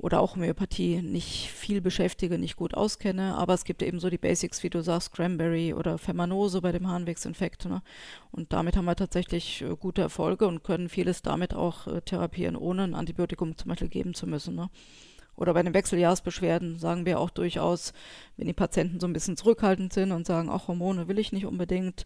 oder 0.00 0.20
auch 0.20 0.34
Homöopathie 0.34 1.02
nicht 1.02 1.50
viel 1.50 1.82
beschäftige, 1.82 2.38
nicht 2.38 2.56
gut 2.56 2.74
auskenne, 2.74 3.36
aber 3.36 3.52
es 3.52 3.64
gibt 3.64 3.82
eben 3.82 4.00
so 4.00 4.08
die 4.08 4.16
Basics, 4.16 4.62
wie 4.62 4.70
du 4.70 4.82
sagst, 4.82 5.12
Cranberry 5.12 5.74
oder 5.74 5.98
Fermanose 5.98 6.62
bei 6.62 6.72
dem 6.72 6.88
Harnwegsinfekt. 6.88 7.66
Ne? 7.66 7.82
Und 8.30 8.54
damit 8.54 8.76
haben 8.76 8.86
wir 8.86 8.96
tatsächlich 8.96 9.60
äh, 9.60 9.76
gute 9.76 10.00
Erfolge 10.00 10.48
und 10.48 10.64
können 10.64 10.88
vieles 10.88 11.20
damit 11.20 11.52
auch 11.52 11.86
äh, 11.86 12.00
therapieren, 12.00 12.56
ohne 12.56 12.84
ein 12.84 12.94
Antibiotikum 12.94 13.58
zum 13.58 13.68
Beispiel 13.68 13.88
geben 13.88 14.14
zu 14.14 14.26
müssen. 14.26 14.54
Ne? 14.54 14.70
Oder 15.36 15.52
bei 15.52 15.62
den 15.62 15.74
Wechseljahrsbeschwerden 15.74 16.78
sagen 16.78 17.04
wir 17.04 17.20
auch 17.20 17.30
durchaus, 17.30 17.92
wenn 18.38 18.46
die 18.46 18.54
Patienten 18.54 19.00
so 19.00 19.06
ein 19.06 19.12
bisschen 19.12 19.36
zurückhaltend 19.36 19.92
sind 19.92 20.12
und 20.12 20.26
sagen, 20.26 20.48
auch 20.48 20.68
Hormone 20.68 21.08
will 21.08 21.18
ich 21.18 21.30
nicht 21.30 21.44
unbedingt, 21.44 22.04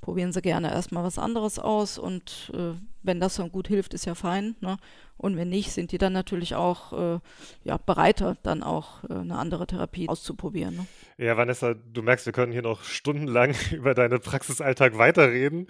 probieren 0.00 0.32
sie 0.32 0.42
gerne 0.42 0.70
erstmal 0.70 1.04
was 1.04 1.18
anderes 1.18 1.58
aus 1.58 1.98
und 1.98 2.52
äh, 2.54 2.72
wenn 3.02 3.20
das 3.20 3.36
dann 3.36 3.52
gut 3.52 3.68
hilft, 3.68 3.94
ist 3.94 4.06
ja 4.06 4.14
fein. 4.14 4.56
Ne? 4.60 4.76
Und 5.16 5.36
wenn 5.36 5.48
nicht, 5.48 5.72
sind 5.72 5.92
die 5.92 5.98
dann 5.98 6.12
natürlich 6.12 6.54
auch 6.54 6.92
äh, 6.92 7.18
ja, 7.62 7.78
bereiter, 7.78 8.36
dann 8.42 8.62
auch 8.62 9.04
äh, 9.04 9.14
eine 9.14 9.38
andere 9.38 9.66
Therapie 9.66 10.08
auszuprobieren. 10.08 10.76
Ne? 10.76 10.86
Ja, 11.16 11.36
Vanessa, 11.36 11.74
du 11.74 12.02
merkst, 12.02 12.26
wir 12.26 12.32
können 12.32 12.52
hier 12.52 12.62
noch 12.62 12.82
stundenlang 12.82 13.54
über 13.72 13.94
deinen 13.94 14.20
Praxisalltag 14.20 14.98
weiterreden. 14.98 15.66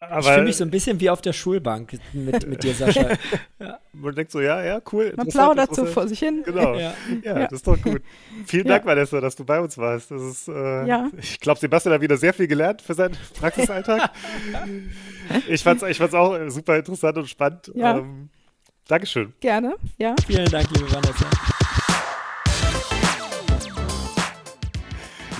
Aber 0.00 0.20
ich 0.20 0.26
fühle 0.28 0.44
mich 0.44 0.56
so 0.56 0.64
ein 0.64 0.70
bisschen 0.70 1.00
wie 1.00 1.10
auf 1.10 1.20
der 1.20 1.32
Schulbank 1.32 1.98
mit, 2.12 2.46
mit 2.46 2.62
dir, 2.62 2.72
Sascha. 2.72 3.16
ja. 3.58 3.80
Man 3.92 4.14
denkt 4.14 4.30
so, 4.30 4.40
ja, 4.40 4.64
ja, 4.64 4.80
cool. 4.92 5.12
Man 5.16 5.26
plaudert 5.26 5.74
so 5.74 5.86
vor 5.86 6.06
sich 6.06 6.20
hin. 6.20 6.42
Genau. 6.44 6.74
Ja, 6.74 6.94
ja, 7.24 7.38
ja. 7.40 7.46
das 7.48 7.54
ist 7.54 7.66
doch 7.66 7.80
gut. 7.82 8.02
Vielen 8.46 8.66
Dank, 8.68 8.86
Vanessa, 8.86 9.20
dass 9.20 9.34
du 9.34 9.44
bei 9.44 9.60
uns 9.60 9.76
warst. 9.76 10.12
Das 10.12 10.22
ist, 10.22 10.48
äh, 10.48 10.86
ja. 10.86 11.10
Ich 11.18 11.40
glaube, 11.40 11.58
Sebastian 11.58 11.94
hat 11.94 12.00
wieder 12.00 12.16
sehr 12.16 12.32
viel 12.32 12.46
gelernt 12.46 12.80
für 12.80 12.94
seinen 12.94 13.16
Praxisalltag. 13.38 14.10
ich 15.48 15.62
fand 15.64 15.82
es 15.82 15.88
ich 15.88 15.98
fand's 15.98 16.14
auch 16.14 16.38
super 16.48 16.76
interessant 16.76 17.18
und 17.18 17.28
spannend. 17.28 17.72
Ja. 17.74 17.98
Ähm, 17.98 18.30
Dankeschön. 18.88 19.34
Gerne, 19.40 19.74
ja. 19.98 20.14
Vielen 20.26 20.50
Dank, 20.50 20.68
liebe 20.70 20.90
Vanessa. 20.90 21.26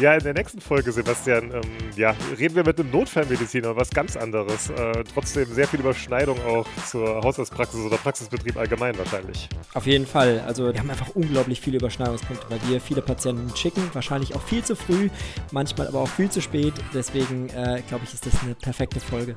Ja, 0.01 0.15
in 0.15 0.23
der 0.23 0.35
nächsten 0.35 0.61
Folge, 0.61 0.93
Sebastian, 0.93 1.51
ähm, 1.53 1.63
ja, 1.97 2.15
reden 2.39 2.55
wir 2.55 2.65
mit 2.65 2.79
einem 2.79 2.91
Notfallmediziner, 2.93 3.75
was 3.75 3.91
ganz 3.91 4.17
anderes. 4.17 4.71
Äh, 4.71 5.03
trotzdem 5.13 5.53
sehr 5.53 5.67
viel 5.67 5.81
Überschneidung 5.81 6.39
auch 6.47 6.67
zur 6.87 7.21
Hausarztpraxis 7.23 7.81
oder 7.81 7.97
Praxisbetrieb 7.97 8.57
allgemein 8.57 8.97
wahrscheinlich. 8.97 9.49
Auf 9.75 9.87
jeden 9.87 10.07
Fall. 10.07 10.45
Also 10.47 10.73
wir 10.73 10.79
haben 10.79 10.91
einfach 10.91 11.17
unglaublich 11.17 11.61
viele 11.61 11.79
Überschneidungspunkte, 11.79 12.47
weil 12.49 12.61
wir 12.69 12.81
viele 12.81 13.03
Patienten 13.03 13.57
schicken, 13.57 13.83
wahrscheinlich 13.93 14.37
auch 14.37 14.43
viel 14.43 14.63
zu 14.63 14.77
früh, 14.77 15.09
manchmal 15.51 15.89
aber 15.89 16.01
auch 16.01 16.09
viel 16.09 16.31
zu 16.31 16.41
spät. 16.41 16.75
Deswegen 16.95 17.49
äh, 17.49 17.83
glaube 17.89 18.05
ich, 18.05 18.15
ist 18.15 18.25
das 18.25 18.41
eine 18.45 18.55
perfekte 18.55 19.01
Folge. 19.01 19.37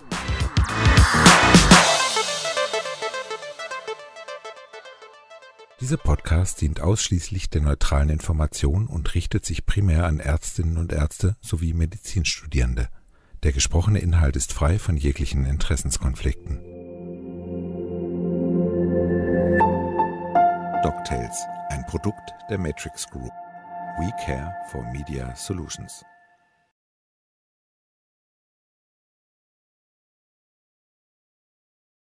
Dieser 5.82 5.98
Podcast 5.98 6.62
dient 6.62 6.80
ausschließlich 6.80 7.50
der 7.50 7.62
neutralen 7.62 8.10
Information 8.10 8.86
und 8.86 9.16
richtet 9.16 9.46
sich 9.46 9.66
primär 9.66 10.06
an 10.06 10.20
Ärztinnen 10.20 10.78
und 10.78 10.94
Ärzte 10.94 11.36
sowie 11.42 11.74
Medizinstudierende. 11.74 12.88
Der 13.42 13.52
gesprochene 13.52 13.98
Inhalt 13.98 14.36
ist 14.36 14.54
frei 14.54 14.78
von 14.78 14.96
jeglichen 14.96 15.44
Interessenskonflikten. 15.46 16.60
DocTales, 20.84 21.46
ein 21.70 21.84
Produkt 21.88 22.30
der 22.52 22.60
Matrix 22.60 23.08
Group. 23.08 23.32
We 23.98 24.12
care 24.24 24.54
for 24.72 24.84
Media 24.92 25.36
Solutions. 25.36 26.06